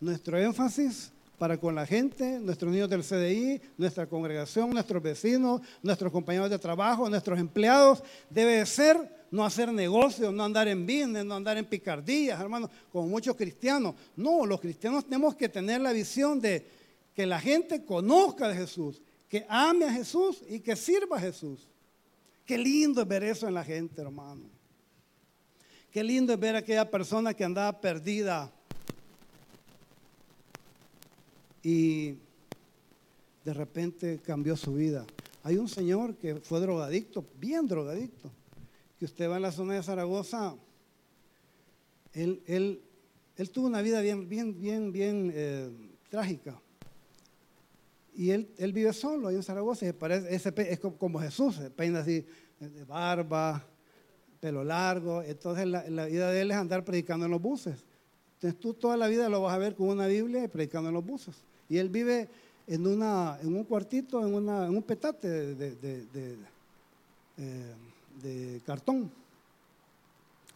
Nuestro 0.00 0.36
énfasis 0.36 1.12
para 1.38 1.56
con 1.56 1.74
la 1.74 1.86
gente, 1.86 2.38
nuestros 2.40 2.70
niños 2.70 2.90
del 2.90 3.02
CDI, 3.02 3.62
nuestra 3.78 4.06
congregación, 4.06 4.68
nuestros 4.70 5.02
vecinos, 5.02 5.62
nuestros 5.82 6.12
compañeros 6.12 6.50
de 6.50 6.58
trabajo, 6.58 7.08
nuestros 7.08 7.38
empleados, 7.38 8.02
debe 8.28 8.66
ser 8.66 9.20
no 9.30 9.44
hacer 9.44 9.72
negocios, 9.72 10.34
no 10.34 10.44
andar 10.44 10.68
en 10.68 10.84
business, 10.84 11.24
no 11.24 11.36
andar 11.36 11.56
en 11.56 11.64
picardías, 11.64 12.38
hermano, 12.38 12.68
como 12.92 13.06
muchos 13.06 13.36
cristianos. 13.36 13.94
No, 14.16 14.44
los 14.44 14.60
cristianos 14.60 15.04
tenemos 15.04 15.34
que 15.34 15.48
tener 15.48 15.80
la 15.80 15.92
visión 15.92 16.40
de 16.40 16.66
que 17.14 17.24
la 17.24 17.40
gente 17.40 17.84
conozca 17.84 18.48
de 18.48 18.56
Jesús, 18.56 19.00
que 19.28 19.46
ame 19.48 19.86
a 19.86 19.92
Jesús 19.92 20.42
y 20.48 20.60
que 20.60 20.76
sirva 20.76 21.16
a 21.16 21.20
Jesús. 21.20 21.68
Qué 22.44 22.58
lindo 22.58 23.00
es 23.00 23.08
ver 23.08 23.22
eso 23.24 23.46
en 23.46 23.54
la 23.54 23.64
gente, 23.64 24.02
hermano. 24.02 24.59
Qué 25.90 26.04
lindo 26.04 26.32
es 26.32 26.38
ver 26.38 26.54
a 26.54 26.58
aquella 26.58 26.88
persona 26.88 27.34
que 27.34 27.42
andaba 27.42 27.80
perdida 27.80 28.52
y 31.64 32.14
de 33.44 33.54
repente 33.54 34.20
cambió 34.24 34.56
su 34.56 34.74
vida. 34.74 35.04
Hay 35.42 35.56
un 35.56 35.68
señor 35.68 36.14
que 36.14 36.36
fue 36.36 36.60
drogadicto, 36.60 37.24
bien 37.40 37.66
drogadicto, 37.66 38.30
que 38.98 39.04
usted 39.04 39.28
va 39.28 39.36
en 39.36 39.42
la 39.42 39.50
zona 39.50 39.74
de 39.74 39.82
Zaragoza, 39.82 40.54
él, 42.12 42.40
él, 42.46 42.80
él 43.36 43.50
tuvo 43.50 43.66
una 43.66 43.82
vida 43.82 44.00
bien, 44.00 44.28
bien, 44.28 44.60
bien, 44.60 44.92
bien 44.92 45.32
eh, 45.34 45.70
trágica. 46.08 46.60
Y 48.14 48.30
él, 48.30 48.48
él, 48.58 48.72
vive 48.72 48.92
solo 48.92 49.28
ahí 49.28 49.36
en 49.36 49.42
Zaragoza, 49.42 49.92
parece, 49.92 50.52
es 50.70 50.78
como 50.78 51.18
Jesús, 51.18 51.58
peina 51.74 52.00
así 52.00 52.24
de 52.60 52.84
barba, 52.84 53.66
pelo 54.40 54.64
largo. 54.64 55.22
Entonces 55.22 55.66
la, 55.66 56.06
vida 56.06 56.30
de 56.30 56.40
él 56.40 56.50
es 56.50 56.56
andar 56.56 56.84
predicando 56.84 57.26
en 57.26 57.32
los 57.32 57.40
buses. 57.40 57.84
Entonces 58.34 58.58
tú 58.58 58.74
toda 58.74 58.96
la 58.96 59.06
vida 59.06 59.28
lo 59.28 59.42
vas 59.42 59.54
a 59.54 59.58
ver 59.58 59.74
con 59.74 59.88
una 59.88 60.06
Biblia 60.06 60.42
y 60.42 60.48
predicando 60.48 60.88
en 60.88 60.94
los 60.94 61.04
buses. 61.04 61.36
Y 61.68 61.76
él 61.76 61.90
vive 61.90 62.28
en, 62.66 62.86
una, 62.86 63.38
en 63.42 63.54
un 63.54 63.64
cuartito, 63.64 64.26
en, 64.26 64.34
una, 64.34 64.66
en 64.66 64.76
un 64.76 64.82
petate 64.82 65.28
de, 65.28 65.74
de, 65.76 66.36
eh, 68.24 68.60
cartón. 68.64 69.10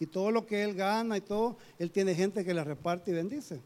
Y 0.00 0.06
todo 0.06 0.30
lo 0.30 0.44
que 0.44 0.64
él 0.64 0.74
gana 0.74 1.16
y 1.16 1.20
todo, 1.20 1.56
él 1.78 1.90
tiene 1.90 2.14
gente 2.14 2.44
que 2.44 2.52
le 2.52 2.64
reparte 2.64 3.10
y 3.10 3.14
bendice. 3.14 3.60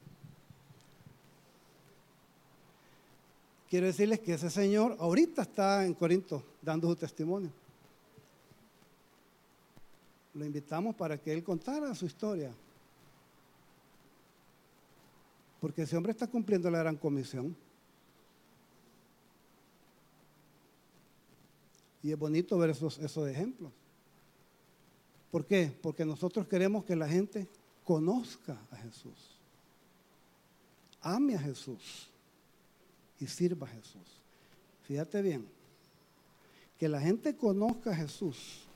Quiero 3.71 3.87
decirles 3.87 4.21
que 4.21 4.35
ese 4.35 4.51
señor 4.51 4.97
ahorita 4.99 5.43
está 5.43 5.85
en 5.85 5.95
Corinto 5.95 6.43
dando 6.63 6.89
su 6.89 6.97
testimonio 6.97 7.51
lo 10.39 10.45
invitamos 10.45 10.95
para 10.95 11.21
que 11.21 11.33
él 11.33 11.43
contara 11.43 11.95
su 11.95 12.07
historia. 12.07 12.55
Porque 15.61 15.83
ese 15.83 15.97
hombre 15.97 16.13
está 16.13 16.29
cumpliendo 16.29 16.71
la 16.71 16.79
gran 16.79 16.97
comisión. 16.97 17.57
Y 22.03 22.13
es 22.13 22.19
bonito 22.19 22.57
ver 22.57 22.71
esos, 22.71 22.99
esos 22.99 23.29
ejemplos. 23.29 23.73
¿Por 25.33 25.45
qué? 25.45 25.77
Porque 25.83 26.05
nosotros 26.05 26.47
queremos 26.47 26.85
que 26.85 26.95
la 26.95 27.09
gente 27.09 27.49
conozca 27.85 28.57
a 28.71 28.77
Jesús, 28.77 29.39
ame 31.01 31.35
a 31.35 31.39
Jesús 31.39 32.09
y 33.19 33.27
sirva 33.27 33.67
a 33.67 33.71
Jesús. 33.71 34.23
Fíjate 34.85 35.21
bien, 35.21 35.49
que 36.79 36.89
la 36.89 37.01
gente 37.01 37.37
conozca 37.37 37.91
a 37.91 37.97
Jesús. 37.97 38.68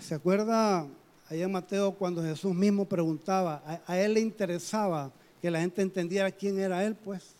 ¿Se 0.00 0.14
acuerda 0.14 0.86
allá 1.28 1.44
en 1.44 1.52
Mateo 1.52 1.92
cuando 1.92 2.22
Jesús 2.22 2.54
mismo 2.54 2.84
preguntaba, 2.84 3.62
a, 3.86 3.98
él 3.98 4.14
le 4.14 4.20
interesaba 4.20 5.10
que 5.40 5.50
la 5.50 5.60
gente 5.60 5.82
entendiera 5.82 6.30
quién 6.30 6.58
era 6.58 6.84
él, 6.84 6.94
pues? 6.94 7.34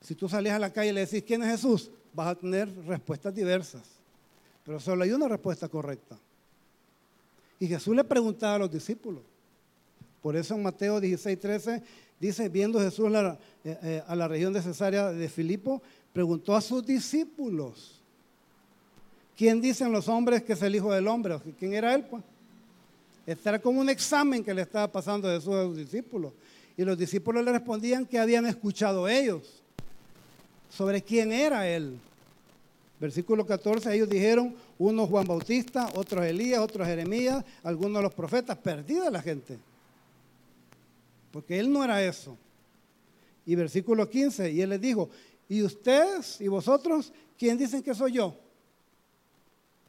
Si 0.00 0.14
tú 0.14 0.28
salías 0.28 0.56
a 0.56 0.58
la 0.58 0.72
calle 0.72 0.90
y 0.90 0.92
le 0.92 1.06
decís, 1.06 1.24
¿quién 1.26 1.42
es 1.42 1.50
Jesús? 1.50 1.90
Vas 2.12 2.28
a 2.28 2.34
tener 2.34 2.72
respuestas 2.86 3.34
diversas. 3.34 3.82
Pero 4.64 4.78
solo 4.78 5.02
hay 5.02 5.12
una 5.12 5.28
respuesta 5.28 5.68
correcta. 5.68 6.18
Y 7.58 7.66
Jesús 7.66 7.96
le 7.96 8.04
preguntaba 8.04 8.56
a 8.56 8.58
los 8.58 8.70
discípulos. 8.70 9.22
Por 10.22 10.36
eso 10.36 10.54
en 10.54 10.62
Mateo 10.62 11.00
16, 11.00 11.40
13 11.40 11.82
dice, 12.20 12.48
viendo 12.48 12.80
Jesús 12.80 13.10
eh, 13.12 13.38
eh, 13.64 14.02
a 14.06 14.14
la 14.14 14.28
región 14.28 14.52
de 14.52 14.62
Cesarea 14.62 15.10
de 15.10 15.28
Filipo, 15.28 15.82
preguntó 16.12 16.54
a 16.54 16.60
sus 16.60 16.84
discípulos, 16.84 18.03
¿quién 19.36 19.60
dicen 19.60 19.92
los 19.92 20.08
hombres 20.08 20.42
que 20.42 20.54
es 20.54 20.62
el 20.62 20.74
Hijo 20.74 20.92
del 20.92 21.06
Hombre? 21.08 21.38
¿Quién 21.58 21.74
era 21.74 21.94
él? 21.94 22.04
Pues? 22.04 22.22
Este 23.26 23.48
era 23.48 23.58
como 23.58 23.80
un 23.80 23.88
examen 23.88 24.44
que 24.44 24.52
le 24.52 24.62
estaba 24.62 24.90
pasando 24.90 25.28
Jesús 25.28 25.54
a 25.54 25.64
sus 25.64 25.76
discípulos. 25.76 26.32
Y 26.76 26.84
los 26.84 26.98
discípulos 26.98 27.44
le 27.44 27.52
respondían 27.52 28.04
que 28.04 28.18
habían 28.18 28.46
escuchado 28.46 29.08
ellos 29.08 29.62
sobre 30.68 31.02
quién 31.02 31.32
era 31.32 31.68
él. 31.68 31.98
Versículo 33.00 33.46
14, 33.46 33.94
ellos 33.94 34.08
dijeron, 34.08 34.54
uno 34.78 35.06
Juan 35.06 35.26
Bautista, 35.26 35.90
otros 35.94 36.24
Elías, 36.24 36.60
otros 36.60 36.86
Jeremías, 36.86 37.44
algunos 37.62 37.96
de 37.98 38.02
los 38.02 38.14
profetas, 38.14 38.56
perdida 38.58 39.10
la 39.10 39.22
gente. 39.22 39.58
Porque 41.30 41.58
él 41.58 41.72
no 41.72 41.84
era 41.84 42.02
eso. 42.02 42.36
Y 43.46 43.54
versículo 43.54 44.08
15, 44.08 44.50
y 44.50 44.60
él 44.60 44.70
les 44.70 44.80
dijo, 44.80 45.10
¿y 45.48 45.62
ustedes 45.62 46.40
y 46.40 46.48
vosotros 46.48 47.12
quién 47.38 47.58
dicen 47.58 47.82
que 47.82 47.94
soy 47.94 48.12
yo? 48.12 48.36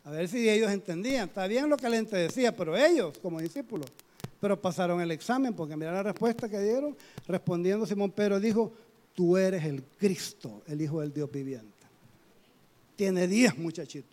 A 0.05 0.11
ver 0.11 0.29
si 0.29 0.47
ellos 0.47 0.71
entendían. 0.71 1.27
Está 1.27 1.47
bien 1.47 1.67
lo 1.67 1.77
que 1.77 1.89
la 1.89 1.95
gente 1.97 2.15
decía, 2.15 2.55
pero 2.55 2.77
ellos 2.77 3.17
como 3.19 3.41
discípulos. 3.41 3.91
Pero 4.39 4.61
pasaron 4.61 5.01
el 5.01 5.11
examen, 5.11 5.53
porque 5.53 5.75
mira 5.75 5.91
la 5.91 6.03
respuesta 6.03 6.47
que 6.47 6.59
dieron. 6.59 6.95
Respondiendo 7.27 7.87
Simón 7.87 8.11
Pedro 8.11 8.39
dijo, 8.39 8.71
tú 9.15 9.35
eres 9.35 9.65
el 9.65 9.81
Cristo, 9.83 10.61
el 10.67 10.81
Hijo 10.81 11.01
del 11.01 11.11
Dios 11.11 11.31
viviente. 11.31 11.71
Tiene 12.95 13.27
10 13.27 13.57
muchachitos. 13.57 14.11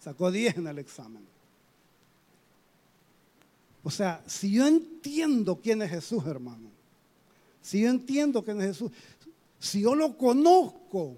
Sacó 0.00 0.32
10 0.32 0.58
en 0.58 0.66
el 0.66 0.78
examen. 0.78 1.24
O 3.84 3.90
sea, 3.90 4.22
si 4.26 4.50
yo 4.50 4.66
entiendo 4.66 5.60
quién 5.62 5.80
es 5.82 5.90
Jesús, 5.90 6.26
hermano, 6.26 6.68
si 7.62 7.82
yo 7.82 7.88
entiendo 7.88 8.44
quién 8.44 8.60
es 8.60 8.68
Jesús, 8.68 8.90
si 9.60 9.82
yo 9.82 9.94
lo 9.94 10.18
conozco, 10.18 11.16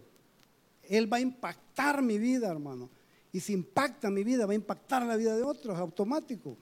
Él 0.88 1.10
va 1.10 1.16
a 1.16 1.20
impactar 1.20 2.02
mi 2.02 2.18
vida, 2.18 2.50
hermano. 2.50 2.90
Y 3.32 3.40
si 3.40 3.52
impacta 3.52 4.10
mi 4.10 4.24
vida, 4.24 4.46
va 4.46 4.52
a 4.52 4.56
impactar 4.56 5.04
la 5.04 5.16
vida 5.16 5.36
de 5.36 5.42
otros, 5.42 5.78
automático. 5.78 6.56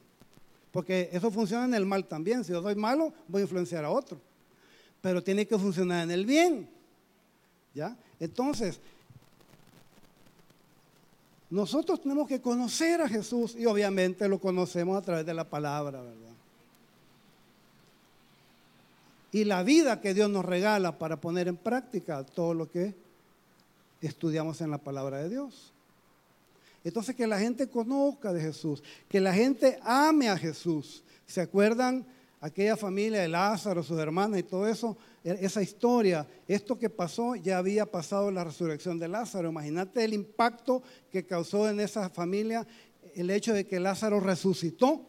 Porque 0.70 1.09
eso 1.12 1.31
funciona 1.31 1.64
en 1.64 1.74
el 1.74 1.87
mal 1.87 2.07
también. 2.07 2.44
Si 2.44 2.52
yo 2.52 2.62
soy 2.62 2.74
malo, 2.74 3.12
voy 3.26 3.40
a 3.40 3.44
influenciar 3.44 3.85
a 3.85 3.90
otro 3.90 4.20
pero 5.00 5.22
tiene 5.22 5.46
que 5.46 5.59
funcionar 5.59 6.04
en 6.04 6.11
el 6.11 6.26
bien. 6.26 6.68
¿Ya? 7.74 7.96
Entonces, 8.18 8.81
nosotros 11.50 12.00
tenemos 12.02 12.26
que 12.26 12.40
conocer 12.40 13.00
a 13.00 13.09
Jesús 13.09 13.54
y 13.54 13.66
obviamente 13.66 14.28
lo 14.28 14.40
conocemos 14.40 14.98
a 14.98 15.02
través 15.02 15.24
de 15.24 15.35
la 15.35 15.44
palabra, 15.44 16.00
¿verdad? 16.00 16.16
Y 19.31 19.44
la 19.44 19.62
vida 19.62 20.00
que 20.00 20.14
Dios 20.14 20.31
nos 20.31 20.44
regala 20.44 20.98
para 20.98 21.20
poner 21.20 21.48
en 21.48 21.57
práctica 21.57 22.24
todo 22.24 22.54
lo 22.54 22.70
que 22.70 22.94
estudiamos 24.00 24.61
en 24.62 24.70
la 24.70 24.78
palabra 24.78 25.18
de 25.18 25.28
Dios. 25.28 25.72
Entonces, 26.85 27.14
que 27.14 27.27
la 27.27 27.38
gente 27.38 27.69
conozca 27.69 28.33
de 28.33 28.41
Jesús, 28.41 28.83
que 29.09 29.21
la 29.21 29.33
gente 29.33 29.79
ame 29.83 30.29
a 30.29 30.37
Jesús. 30.37 31.03
¿Se 31.27 31.41
acuerdan? 31.41 32.07
aquella 32.41 32.77
familia 32.77 33.21
de 33.21 33.29
Lázaro, 33.29 33.83
sus 33.83 33.99
hermanas 33.99 34.41
y 34.41 34.43
todo 34.43 34.69
eso, 34.69 34.97
e-, 35.25 35.38
esa 35.41 35.62
historia, 35.62 36.27
esto 36.47 36.79
que 36.79 36.91
pasó 36.91 37.35
ya 37.35 37.59
había 37.59 37.87
pasado 37.87 38.31
la 38.31 38.45
resurrección 38.45 38.99
de 38.99 39.09
Lázaro. 39.09 39.51
Imagínate 39.51 40.05
el 40.05 40.14
impacto 40.14 40.83
que 41.11 41.27
causó 41.27 41.69
en 41.69 41.81
esa 41.81 42.09
familia 42.11 42.67
el 43.14 43.31
hecho 43.31 43.53
de 43.53 43.67
que 43.67 43.81
Lázaro 43.81 44.21
resucitó. 44.21 45.03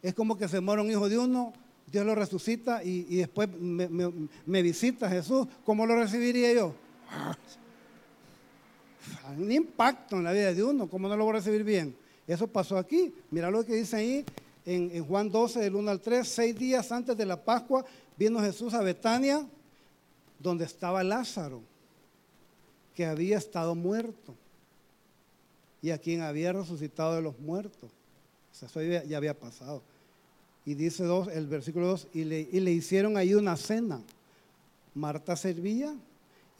Es 0.00 0.14
como 0.14 0.36
que 0.36 0.48
se 0.48 0.60
muere 0.60 0.82
un 0.82 0.90
hijo 0.90 1.08
de 1.08 1.18
uno, 1.18 1.52
Dios 1.86 2.06
lo 2.06 2.14
resucita 2.14 2.82
y, 2.82 3.16
después 3.16 3.48
me, 3.50 4.62
visita 4.62 5.08
Jesús. 5.10 5.46
¿Cómo 5.64 5.86
lo 5.86 5.94
recibiría 5.94 6.52
yo? 6.54 6.74
Un 9.38 9.50
impacto 9.50 10.16
en 10.16 10.24
la 10.24 10.32
vida 10.32 10.52
de 10.52 10.62
uno, 10.62 10.88
¿cómo 10.88 11.08
no 11.08 11.16
lo 11.16 11.24
voy 11.24 11.34
a 11.34 11.38
recibir 11.38 11.64
bien? 11.64 11.94
Eso 12.26 12.46
pasó 12.46 12.76
aquí. 12.76 13.12
Mira 13.30 13.50
lo 13.50 13.64
que 13.64 13.74
dice 13.74 13.96
ahí 13.96 14.24
en, 14.64 15.04
Juan 15.04 15.30
12, 15.30 15.60
del 15.60 15.74
1 15.74 15.90
al 15.90 16.00
3, 16.00 16.26
seis 16.26 16.56
días 16.56 16.92
antes 16.92 17.16
de 17.16 17.26
la 17.26 17.42
Pascua, 17.42 17.84
vino 18.16 18.40
Jesús 18.40 18.74
a 18.74 18.80
Betania, 18.80 19.46
donde 20.38 20.64
estaba 20.64 21.02
Lázaro, 21.02 21.62
que 22.94 23.06
había 23.06 23.38
estado 23.38 23.74
muerto, 23.74 24.34
y 25.80 25.90
a 25.90 25.98
quien 25.98 26.22
había 26.22 26.52
resucitado 26.52 27.16
de 27.16 27.22
los 27.22 27.38
muertos. 27.40 27.90
O 28.52 28.54
sea, 28.54 28.68
eso 28.68 28.82
ya, 28.82 29.16
había 29.16 29.38
pasado. 29.38 29.82
Y 30.64 30.74
dice 30.74 31.02
dos, 31.04 31.26
el 31.28 31.48
versículo 31.48 31.88
2, 31.88 32.08
y 32.14 32.24
le, 32.24 32.48
y 32.52 32.60
le 32.60 32.70
hicieron 32.70 33.16
ahí 33.16 33.34
una 33.34 33.56
cena. 33.56 34.00
Marta 34.94 35.34
servía 35.34 35.96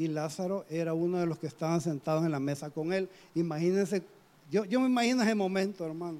y 0.04 0.08
Lázaro 0.08 0.64
era 0.68 0.94
uno 0.94 1.18
de 1.18 1.26
los 1.26 1.38
que 1.38 1.46
estaban 1.46 1.80
sentados 1.80 2.24
en 2.24 2.30
la 2.30 2.40
mesa 2.40 2.70
con 2.70 2.92
él. 2.92 3.08
Imagínense, 3.34 4.02
yo, 4.50 4.64
yo 4.64 4.80
me 4.80 4.86
imagino 4.86 5.22
ese 5.22 5.34
momento, 5.34 5.86
hermano 5.86 6.18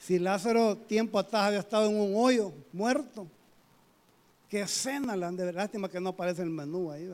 si 0.00 0.18
Lázaro 0.18 0.76
tiempo 0.76 1.18
atrás 1.18 1.44
había 1.44 1.58
estado 1.58 1.90
en 1.90 2.00
un 2.00 2.14
hoyo, 2.16 2.52
muerto, 2.72 3.26
qué 4.48 4.66
cena 4.66 5.14
le 5.14 5.26
han 5.26 5.36
de 5.36 5.52
lástima 5.52 5.90
que 5.90 6.00
no 6.00 6.10
aparece 6.10 6.42
el 6.42 6.48
menú 6.48 6.90
ahí, 6.90 7.08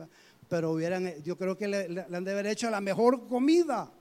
pero 0.47 0.71
hubieran, 0.71 1.21
yo 1.23 1.37
creo 1.37 1.57
que 1.57 1.67
le, 1.67 2.05
han 2.11 2.23
de 2.23 2.31
haber 2.31 2.47
hecho 2.47 2.69
la 2.69 2.79
mejor 2.79 3.27
comida. 3.27 3.91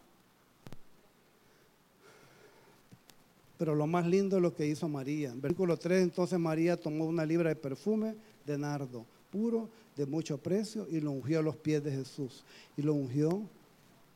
Pero 3.59 3.75
lo 3.75 3.87
más 3.89 4.07
lindo 4.07 4.37
es 4.37 4.43
lo 4.43 4.55
que 4.55 4.67
hizo 4.67 4.89
María. 4.89 5.31
En 5.31 5.41
versículo 5.41 5.77
3, 5.77 6.05
entonces 6.05 6.39
María 6.39 6.77
tomó 6.77 7.07
una 7.07 7.27
libra 7.27 7.49
de 7.49 7.57
perfume 7.57 8.15
de 8.45 8.57
nardo, 8.57 9.05
puro, 9.31 9.69
de 9.97 10.07
mucho 10.07 10.39
precio, 10.39 10.87
y 10.91 11.01
lo 11.01 11.11
ungió 11.13 11.41
a 11.41 11.43
los 11.43 11.57
pies 11.57 11.83
de 11.83 11.93
Jesús. 11.93 12.45
Y 12.77 12.83
lo 12.83 12.95
ungió 12.95 13.43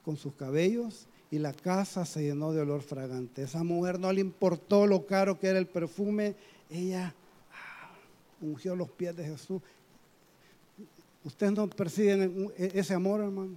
con 0.04 0.16
sus 0.16 0.34
cabellos 0.34 1.06
y 1.30 1.38
la 1.38 1.52
casa 1.52 2.04
se 2.04 2.22
llenó 2.22 2.52
de 2.52 2.60
olor 2.60 2.82
fragante. 2.82 3.42
Esa 3.42 3.62
mujer 3.62 4.00
no 4.00 4.12
le 4.12 4.20
importó 4.20 4.86
lo 4.86 5.06
caro 5.06 5.38
que 5.38 5.46
era 5.46 5.58
el 5.58 5.66
perfume, 5.66 6.34
ella 6.68 7.14
ah, 7.52 7.92
ungió 8.40 8.74
los 8.74 8.90
pies 8.90 9.16
de 9.16 9.24
Jesús. 9.24 9.62
¿Ustedes 11.24 11.52
no 11.52 11.68
perciben 11.68 12.52
ese 12.56 12.94
amor, 12.94 13.20
hermano? 13.20 13.54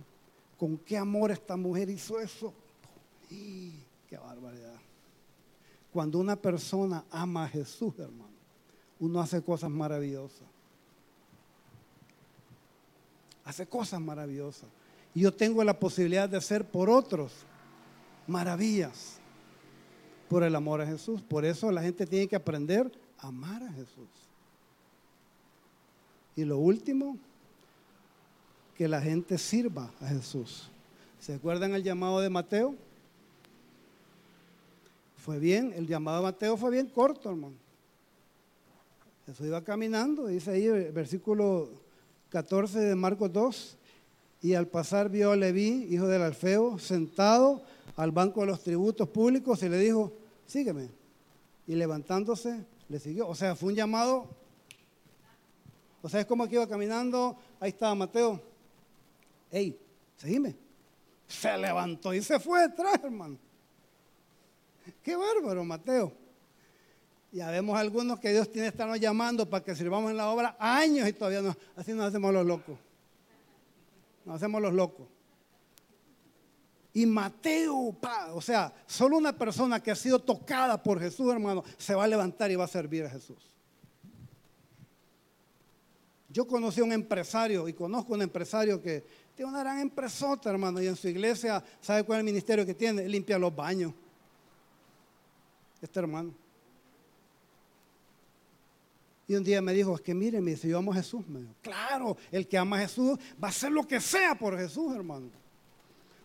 ¿Con 0.57 0.77
qué 0.77 0.97
amor 0.97 1.31
esta 1.31 1.55
mujer 1.55 1.89
hizo 1.89 2.19
eso? 2.19 2.53
¡Qué 3.29 4.17
barbaridad! 4.17 4.79
Cuando 5.91 6.19
una 6.19 6.35
persona 6.35 7.05
ama 7.09 7.45
a 7.45 7.49
Jesús, 7.49 7.93
hermano, 7.97 8.33
uno 8.99 9.19
hace 9.19 9.41
cosas 9.41 9.71
maravillosas. 9.71 10.47
Hace 13.45 13.65
cosas 13.67 13.99
maravillosas. 13.99 14.69
Y 15.13 15.21
yo 15.21 15.33
tengo 15.33 15.63
la 15.63 15.79
posibilidad 15.79 16.27
de 16.27 16.37
hacer 16.37 16.65
por 16.65 16.89
otros 16.89 17.31
maravillas 18.27 19.19
por 20.29 20.43
el 20.43 20.55
amor 20.55 20.81
a 20.81 20.87
Jesús. 20.87 21.21
Por 21.21 21.45
eso 21.45 21.71
la 21.71 21.81
gente 21.81 22.07
tiene 22.07 22.27
que 22.27 22.35
aprender 22.35 22.91
a 23.19 23.27
amar 23.27 23.61
a 23.63 23.71
Jesús. 23.71 24.07
Y 26.35 26.45
lo 26.45 26.57
último, 26.57 27.17
que 28.75 28.87
la 28.87 29.01
gente 29.01 29.37
sirva 29.37 29.91
a 30.01 30.07
Jesús. 30.07 30.69
¿Se 31.19 31.35
acuerdan 31.35 31.73
el 31.75 31.83
llamado 31.83 32.19
de 32.19 32.29
Mateo? 32.29 32.75
Fue 35.17 35.39
bien, 35.39 35.71
el 35.75 35.87
llamado 35.87 36.17
de 36.17 36.23
Mateo 36.23 36.57
fue 36.57 36.71
bien 36.71 36.87
corto, 36.87 37.29
hermano. 37.29 37.55
Jesús 39.25 39.47
iba 39.47 39.63
caminando, 39.63 40.27
dice 40.27 40.51
ahí 40.51 40.67
versículo 40.91 41.69
14 42.33 42.79
de 42.79 42.95
Marcos 42.95 43.31
2, 43.31 43.77
y 44.41 44.55
al 44.55 44.67
pasar 44.67 45.07
vio 45.07 45.33
a 45.33 45.35
Leví, 45.35 45.87
hijo 45.91 46.07
del 46.07 46.23
Alfeo, 46.23 46.79
sentado 46.79 47.61
al 47.95 48.11
banco 48.11 48.41
de 48.41 48.47
los 48.47 48.63
tributos 48.63 49.07
públicos 49.07 49.61
y 49.61 49.69
le 49.69 49.77
dijo, 49.77 50.11
sígueme. 50.47 50.89
Y 51.67 51.75
levantándose, 51.75 52.65
le 52.89 52.99
siguió. 52.99 53.27
O 53.27 53.35
sea, 53.35 53.55
fue 53.55 53.69
un 53.69 53.75
llamado. 53.75 54.27
O 56.01 56.09
sea, 56.09 56.21
es 56.21 56.25
como 56.25 56.47
que 56.47 56.55
iba 56.55 56.67
caminando, 56.67 57.37
ahí 57.59 57.69
estaba 57.69 57.93
Mateo. 57.93 58.41
Ey, 59.51 59.79
seguime. 60.17 60.55
Se 61.27 61.55
levantó 61.55 62.15
y 62.15 62.23
se 62.23 62.39
fue 62.39 62.67
detrás, 62.67 62.99
hermano. 63.03 63.37
Qué 65.03 65.15
bárbaro, 65.15 65.63
Mateo. 65.63 66.11
Ya 67.33 67.49
vemos 67.49 67.75
algunos 67.75 68.19
que 68.19 68.31
Dios 68.31 68.51
tiene 68.51 68.67
que 68.67 68.73
estarnos 68.73 68.99
llamando 68.99 69.49
para 69.49 69.65
que 69.65 69.75
sirvamos 69.75 70.11
en 70.11 70.17
la 70.17 70.29
obra 70.29 70.55
años 70.59 71.09
y 71.09 71.13
todavía 71.13 71.41
no. 71.41 71.57
Así 71.75 71.91
nos 71.91 72.05
hacemos 72.05 72.31
los 72.31 72.45
locos. 72.45 72.77
Nos 74.23 74.35
hacemos 74.35 74.61
los 74.61 74.71
locos. 74.71 75.07
Y 76.93 77.07
Mateo, 77.07 77.97
o 78.33 78.41
sea, 78.41 78.71
solo 78.85 79.17
una 79.17 79.35
persona 79.35 79.81
que 79.81 79.89
ha 79.89 79.95
sido 79.95 80.19
tocada 80.19 80.81
por 80.81 80.99
Jesús, 80.99 81.31
hermano, 81.31 81.63
se 81.75 81.95
va 81.95 82.03
a 82.03 82.07
levantar 82.07 82.51
y 82.51 82.55
va 82.55 82.65
a 82.65 82.67
servir 82.67 83.03
a 83.05 83.09
Jesús. 83.09 83.39
Yo 86.29 86.45
conocí 86.45 86.81
a 86.81 86.83
un 86.83 86.93
empresario 86.93 87.67
y 87.67 87.73
conozco 87.73 88.13
a 88.13 88.15
un 88.17 88.21
empresario 88.21 88.79
que 88.79 89.03
tiene 89.35 89.49
una 89.49 89.61
gran 89.61 89.79
empresota, 89.79 90.51
hermano, 90.51 90.79
y 90.83 90.85
en 90.85 90.95
su 90.95 91.07
iglesia, 91.07 91.63
¿sabe 91.81 92.03
cuál 92.03 92.17
es 92.17 92.21
el 92.21 92.25
ministerio 92.25 92.63
que 92.63 92.75
tiene? 92.75 93.09
Limpia 93.09 93.39
los 93.39 93.55
baños. 93.55 93.91
Este 95.81 95.99
hermano. 95.99 96.42
Y 99.27 99.35
un 99.35 99.43
día 99.43 99.61
me 99.61 99.73
dijo, 99.73 99.95
es 99.95 100.01
que 100.01 100.13
mire, 100.13 100.41
me 100.41 100.51
dice, 100.51 100.67
yo 100.67 100.77
amo 100.77 100.91
a 100.91 100.95
Jesús. 100.95 101.25
Me 101.27 101.39
dijo, 101.39 101.55
claro, 101.61 102.17
el 102.31 102.47
que 102.47 102.57
ama 102.57 102.77
a 102.77 102.81
Jesús 102.81 103.17
va 103.41 103.47
a 103.47 103.51
hacer 103.51 103.71
lo 103.71 103.87
que 103.87 103.99
sea 103.99 104.35
por 104.35 104.57
Jesús, 104.57 104.93
hermano. 104.93 105.29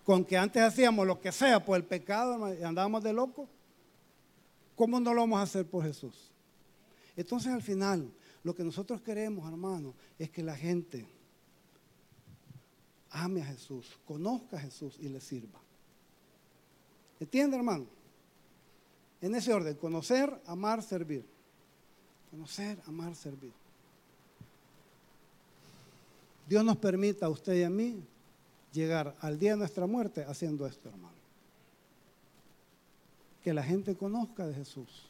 Con 0.05 0.25
que 0.25 0.37
antes 0.37 0.63
hacíamos 0.63 1.07
lo 1.07 1.21
que 1.21 1.31
sea 1.31 1.65
por 1.65 1.77
el 1.77 1.85
pecado 1.85 2.53
y 2.55 2.63
andábamos 2.63 3.03
de 3.03 3.13
loco, 3.13 3.49
¿cómo 4.75 4.99
no 4.99 5.15
lo 5.15 5.21
vamos 5.21 5.39
a 5.39 5.43
hacer 5.43 5.67
por 5.67 5.85
Jesús? 5.85 6.33
Entonces 7.17 7.53
al 7.53 7.63
final, 7.63 8.11
lo 8.43 8.55
que 8.55 8.65
nosotros 8.65 9.01
queremos, 9.03 9.47
hermano, 9.49 9.95
es 10.19 10.31
que 10.31 10.43
la 10.43 10.57
gente 10.57 11.07
ame 13.11 13.43
a 13.43 13.47
Jesús, 13.47 13.99
conozca 14.07 14.57
a 14.57 14.61
Jesús 14.61 14.97
y 15.01 15.09
le 15.09 15.21
sirva. 15.21 15.61
¿Entiende, 17.21 17.57
hermano? 17.57 17.87
En 19.21 19.35
ese 19.35 19.53
orden, 19.53 19.75
conocer, 19.77 20.41
amar, 20.47 20.83
servir. 20.83 21.38
Conocer, 22.31 22.79
amar, 22.87 23.15
servir. 23.15 23.53
Dios 26.49 26.65
nos 26.65 26.77
permita 26.77 27.27
a 27.27 27.29
usted 27.29 27.55
y 27.55 27.63
a 27.63 27.71
mí 27.71 28.03
llegar 28.73 29.15
al 29.21 29.39
día 29.39 29.53
de 29.53 29.59
nuestra 29.59 29.87
muerte 29.87 30.25
haciendo 30.25 30.67
esto, 30.67 30.89
hermano. 30.89 31.17
Que 33.43 33.53
la 33.53 33.63
gente 33.63 33.95
conozca 33.97 34.47
de 34.47 34.55
Jesús. 34.55 35.07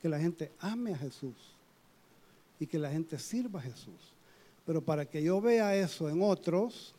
Que 0.00 0.08
la 0.08 0.18
gente 0.18 0.52
ame 0.60 0.92
a 0.92 0.98
Jesús. 0.98 1.34
Y 2.60 2.66
que 2.66 2.78
la 2.78 2.90
gente 2.90 3.18
sirva 3.18 3.60
a 3.60 3.62
Jesús. 3.62 4.12
Pero 4.66 4.82
para 4.82 5.06
que 5.06 5.22
yo 5.22 5.40
vea 5.40 5.76
eso 5.76 6.08
en 6.08 6.22
otros, 6.22 6.94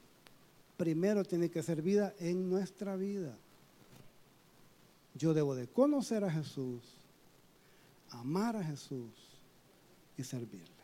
primero 0.77 1.23
tiene 1.23 1.49
que 1.49 1.63
ser 1.63 1.81
vida 1.81 2.13
en 2.19 2.49
nuestra 2.49 2.95
vida. 2.95 3.35
Yo 5.15 5.33
debo 5.33 5.55
de 5.55 5.67
conocer 5.67 6.23
a 6.23 6.31
Jesús, 6.31 6.81
amar 8.19 8.55
a 8.55 8.63
Jesús 8.63 9.11
y 10.17 10.23
servirle. 10.23 10.75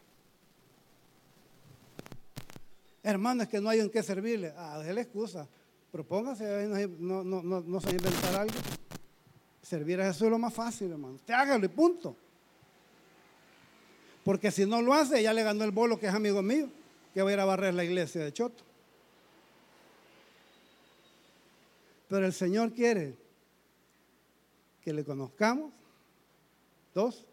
Hermanos, 3.04 3.48
que 3.48 3.60
no 3.60 3.70
hay 3.70 3.80
en 3.80 3.89
qué 3.89 4.04
servirle. 4.04 4.54
Ah, 4.56 4.78
déjale 4.80 5.02
excusa. 5.02 5.48
Propóngase, 5.91 6.67
no, 7.00 7.24
no, 7.24 7.41
no, 7.41 7.62
no, 7.62 7.82
se 7.82 7.91
inventar 7.91 8.36
algo. 8.36 8.54
Servir 9.62 10.00
a 10.02 10.06
Jesús 10.06 10.24
es 10.24 10.30
lo 10.30 10.38
más 10.38 10.54
fácil, 10.54 10.91
hermano. 10.91 11.17
Te 11.26 11.34
hágalo 11.34 11.65
y 11.65 11.70
punto. 11.70 12.15
Porque 14.24 14.52
si 14.52 14.65
no 14.65 14.82
lo 14.82 14.94
hace, 14.94 15.22
ya 15.22 15.34
le 15.34 15.44
ganó 15.44 15.63
el 15.63 15.72
bolo 15.72 16.00
que 16.00 16.08
es 16.08 16.13
amigo 16.13 16.41
mío, 16.41 16.70
que 17.13 17.22
va 17.22 17.30
a 17.30 17.34
ir 17.34 17.39
a 17.39 17.46
barrer 17.46 17.74
la 17.74 17.84
iglesia 17.84 18.24
de 18.24 18.32
Choto. 18.32 18.63
Pero 22.08 22.26
el 22.26 22.34
Señor 22.34 22.74
quiere 22.74 23.15
que 24.82 24.94
le 24.94 25.04
conozcamos. 25.04 25.72
Dos, 26.94 27.26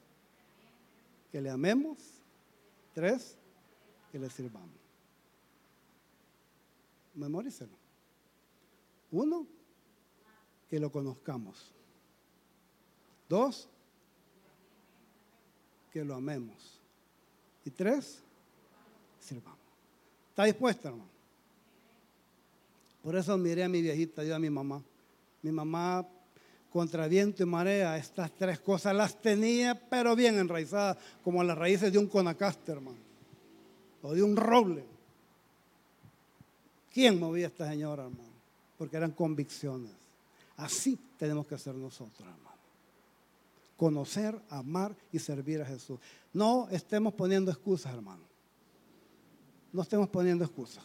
que 1.32 1.40
le 1.40 1.50
amemos. 1.50 1.98
Tres, 2.94 3.36
que 4.10 4.18
le 4.18 4.30
sirvamos. 4.30 4.70
Memorícelo. 7.14 7.76
Uno, 9.10 9.46
que 10.68 10.78
lo 10.78 10.90
conozcamos. 10.90 11.72
Dos, 13.28 13.68
que 15.92 16.04
lo 16.04 16.14
amemos. 16.14 16.80
Y 17.64 17.70
tres, 17.70 18.22
sirvamos. 19.20 19.58
¿Está 20.30 20.44
dispuesto, 20.44 20.88
hermano? 20.88 21.18
Por 23.02 23.16
eso 23.16 23.36
miré 23.38 23.64
a 23.64 23.68
mi 23.68 23.80
viejita, 23.80 24.22
yo 24.24 24.34
a 24.34 24.38
mi 24.38 24.50
mamá. 24.50 24.82
Mi 25.42 25.52
mamá, 25.52 26.06
contra 26.78 27.08
viento 27.08 27.42
y 27.42 27.46
marea, 27.46 27.96
estas 27.96 28.30
tres 28.30 28.60
cosas 28.60 28.94
las 28.94 29.20
tenía, 29.20 29.74
pero 29.74 30.14
bien 30.14 30.38
enraizadas, 30.38 30.96
como 31.24 31.42
las 31.42 31.58
raíces 31.58 31.92
de 31.92 31.98
un 31.98 32.06
conacaste, 32.06 32.70
hermano. 32.70 32.98
O 34.00 34.14
de 34.14 34.22
un 34.22 34.36
roble. 34.36 34.84
¿Quién 36.94 37.18
movía 37.18 37.46
a 37.46 37.48
esta 37.48 37.68
señora, 37.68 38.04
hermano? 38.04 38.30
Porque 38.78 38.96
eran 38.96 39.10
convicciones. 39.10 39.90
Así 40.56 40.96
tenemos 41.18 41.48
que 41.48 41.58
ser 41.58 41.74
nosotros, 41.74 42.20
hermano. 42.20 42.56
Conocer, 43.76 44.38
amar 44.48 44.94
y 45.12 45.18
servir 45.18 45.60
a 45.62 45.66
Jesús. 45.66 45.98
No 46.32 46.68
estemos 46.70 47.12
poniendo 47.12 47.50
excusas, 47.50 47.92
hermano. 47.92 48.22
No 49.72 49.82
estemos 49.82 50.08
poniendo 50.08 50.44
excusas. 50.44 50.84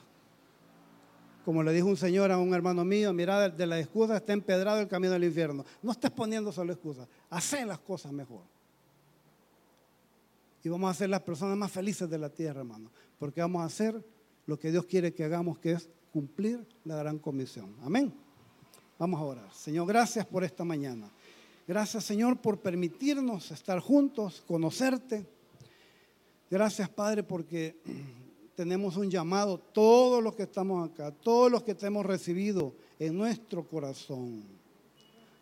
Como 1.44 1.62
le 1.62 1.74
dijo 1.74 1.88
un 1.88 1.98
señor 1.98 2.32
a 2.32 2.38
un 2.38 2.54
hermano 2.54 2.86
mío, 2.86 3.12
mira, 3.12 3.50
de 3.50 3.68
la 3.68 3.80
excusa 3.80 4.18
está 4.18 4.32
empedrado 4.34 4.80
el 4.80 4.88
camino 4.88 5.12
del 5.14 5.26
infierno. 5.26 5.66
No 5.82 5.92
estés 5.92 6.12
poniendo 6.12 6.52
solo 6.52 6.72
excusas. 6.72 7.08
Hacé 7.30 7.66
las 7.66 7.80
cosas 7.80 8.12
mejor. 8.14 8.44
Y 10.64 10.70
vamos 10.70 10.90
a 10.90 10.94
ser 10.94 11.10
las 11.10 11.22
personas 11.22 11.58
más 11.58 11.72
felices 11.72 12.10
de 12.10 12.18
la 12.18 12.30
tierra, 12.30 12.62
hermano. 12.62 12.90
Porque 13.20 13.42
vamos 13.42 13.62
a 13.62 13.66
hacer 13.66 14.02
lo 14.46 14.58
que 14.58 14.72
Dios 14.72 14.86
quiere 14.86 15.14
que 15.14 15.26
hagamos, 15.26 15.60
que 15.60 15.74
es 15.74 15.90
cumplir 16.14 16.66
la 16.86 16.96
gran 16.96 17.20
comisión. 17.20 17.76
Amén. 17.84 18.14
Vamos 18.98 19.20
a 19.20 19.24
orar. 19.24 19.54
Señor, 19.54 19.86
gracias 19.88 20.26
por 20.26 20.46
esta 20.46 20.64
mañana. 20.64 21.10
Gracias, 21.68 22.06
Señor, 22.06 22.38
por 22.38 22.60
permitirnos 22.60 23.52
estar 23.52 23.80
juntos, 23.80 24.44
conocerte. 24.48 25.26
Gracias, 26.50 26.88
Padre, 26.88 27.24
porque 27.24 27.76
tenemos 28.56 28.98
un 28.98 29.10
llamado, 29.10 29.58
todos 29.58 30.24
los 30.24 30.36
que 30.36 30.44
estamos 30.44 30.90
acá, 30.90 31.12
todos 31.12 31.52
los 31.52 31.64
que 31.64 31.76
te 31.76 31.88
hemos 31.88 32.06
recibido 32.06 32.74
en 33.00 33.18
nuestro 33.18 33.68
corazón. 33.68 34.44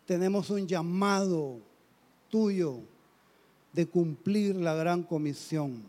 Tenemos 0.06 0.50
un 0.50 0.66
llamado 0.66 1.60
tuyo 2.28 2.80
de 3.72 3.86
cumplir 3.86 4.56
la 4.56 4.74
gran 4.74 5.02
comisión, 5.02 5.82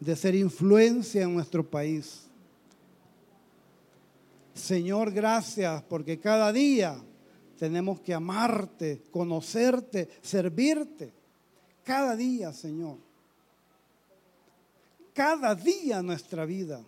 de 0.00 0.14
ser 0.14 0.34
influencia 0.34 1.22
en 1.22 1.34
nuestro 1.34 1.68
país 1.68 2.26
Señor, 4.56 5.12
gracias 5.12 5.82
porque 5.82 6.18
cada 6.18 6.50
día 6.50 6.96
tenemos 7.58 8.00
que 8.00 8.14
amarte, 8.14 9.02
conocerte, 9.10 10.08
servirte. 10.22 11.12
Cada 11.84 12.16
día, 12.16 12.52
Señor. 12.52 12.96
Cada 15.16 15.54
día 15.54 16.02
nuestra 16.02 16.44
vida. 16.44 16.82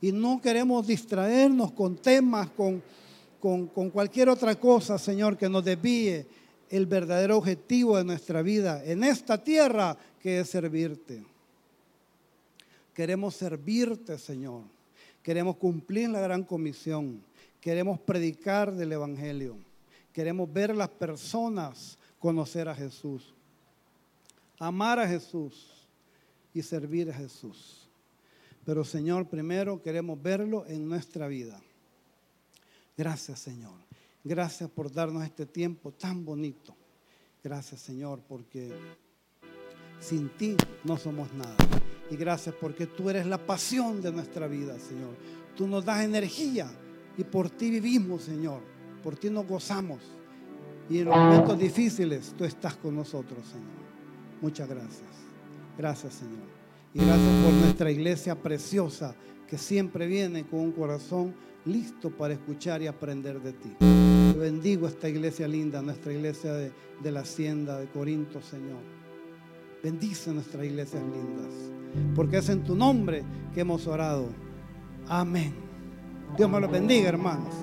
Y 0.00 0.12
no 0.12 0.40
queremos 0.40 0.86
distraernos 0.86 1.72
con 1.72 1.96
temas, 1.96 2.48
con, 2.50 2.80
con, 3.40 3.90
cualquier 3.90 4.28
otra 4.28 4.54
cosa, 4.54 4.98
Señor, 4.98 5.36
que 5.36 5.48
nos 5.48 5.64
desvíe 5.64 6.26
el 6.70 6.86
verdadero 6.86 7.38
objetivo 7.38 7.96
de 7.96 8.04
nuestra 8.04 8.40
vida 8.42 8.84
en 8.84 9.02
esta 9.02 9.42
tierra, 9.42 9.96
que 10.22 10.40
es 10.40 10.48
servirte. 10.48 11.24
Queremos 12.94 13.34
servirte, 13.34 14.16
Señor 14.16 14.62
Queremos 15.24 15.56
cumplir 15.56 16.08
la 16.08 16.20
gran 16.20 16.44
comisión. 16.44 17.20
Queremos 17.60 17.98
predicar 17.98 18.72
del 18.72 18.92
Evangelio. 18.92 19.56
Queremos 20.12 20.52
ver 20.52 20.70
a 20.70 20.74
las 20.74 20.88
personas 20.88 21.98
conocer 22.20 22.68
a 22.68 22.74
Jesús. 22.76 23.34
Amar 24.60 25.00
a 25.00 25.08
Jesús 25.08 25.75
y 26.56 26.62
servir 26.62 27.10
a 27.10 27.14
Jesús. 27.14 27.86
Pero 28.64 28.82
Señor, 28.82 29.28
primero 29.28 29.82
queremos 29.82 30.20
verlo 30.22 30.64
en 30.66 30.88
nuestra 30.88 31.28
vida. 31.28 31.60
Gracias 32.96 33.40
Señor. 33.40 33.74
Gracias 34.24 34.70
por 34.70 34.90
darnos 34.90 35.22
este 35.22 35.44
tiempo 35.44 35.92
tan 35.92 36.24
bonito. 36.24 36.74
Gracias 37.44 37.82
Señor 37.82 38.22
porque 38.26 38.72
sin 40.00 40.30
ti 40.30 40.56
no 40.84 40.96
somos 40.96 41.30
nada. 41.34 41.56
Y 42.10 42.16
gracias 42.16 42.54
porque 42.58 42.86
tú 42.86 43.10
eres 43.10 43.26
la 43.26 43.44
pasión 43.44 44.00
de 44.00 44.10
nuestra 44.12 44.48
vida, 44.48 44.78
Señor. 44.78 45.14
Tú 45.54 45.66
nos 45.66 45.84
das 45.84 46.04
energía 46.04 46.70
y 47.18 47.24
por 47.24 47.50
ti 47.50 47.70
vivimos, 47.70 48.22
Señor. 48.22 48.62
Por 49.04 49.16
ti 49.16 49.28
nos 49.28 49.46
gozamos. 49.46 50.00
Y 50.88 51.00
en 51.00 51.04
los 51.04 51.16
momentos 51.16 51.58
difíciles 51.58 52.32
tú 52.34 52.46
estás 52.46 52.76
con 52.76 52.96
nosotros, 52.96 53.46
Señor. 53.46 53.84
Muchas 54.40 54.66
gracias. 54.66 55.25
Gracias, 55.76 56.14
Señor. 56.14 56.56
Y 56.94 56.98
gracias 56.98 57.44
por 57.44 57.52
nuestra 57.52 57.90
iglesia 57.90 58.34
preciosa 58.34 59.14
que 59.48 59.58
siempre 59.58 60.06
vienen 60.06 60.44
con 60.44 60.60
un 60.60 60.72
corazón 60.72 61.34
listo 61.64 62.10
para 62.10 62.34
escuchar 62.34 62.80
y 62.82 62.86
aprender 62.86 63.40
de 63.40 63.52
ti. 63.52 63.76
Te 63.78 64.38
bendigo 64.38 64.86
esta 64.86 65.08
iglesia 65.08 65.46
linda, 65.46 65.82
nuestra 65.82 66.12
iglesia 66.12 66.52
de, 66.52 66.72
de 67.02 67.12
la 67.12 67.20
hacienda 67.20 67.78
de 67.78 67.86
Corinto, 67.86 68.40
Señor. 68.40 68.80
Bendice 69.82 70.32
nuestras 70.32 70.64
iglesias 70.64 71.02
lindas, 71.02 71.52
porque 72.14 72.38
es 72.38 72.48
en 72.48 72.64
tu 72.64 72.74
nombre 72.74 73.22
que 73.54 73.60
hemos 73.60 73.86
orado. 73.86 74.28
Amén. 75.06 75.54
Dios 76.36 76.50
me 76.50 76.60
lo 76.60 76.68
bendiga, 76.68 77.08
hermanos. 77.08 77.54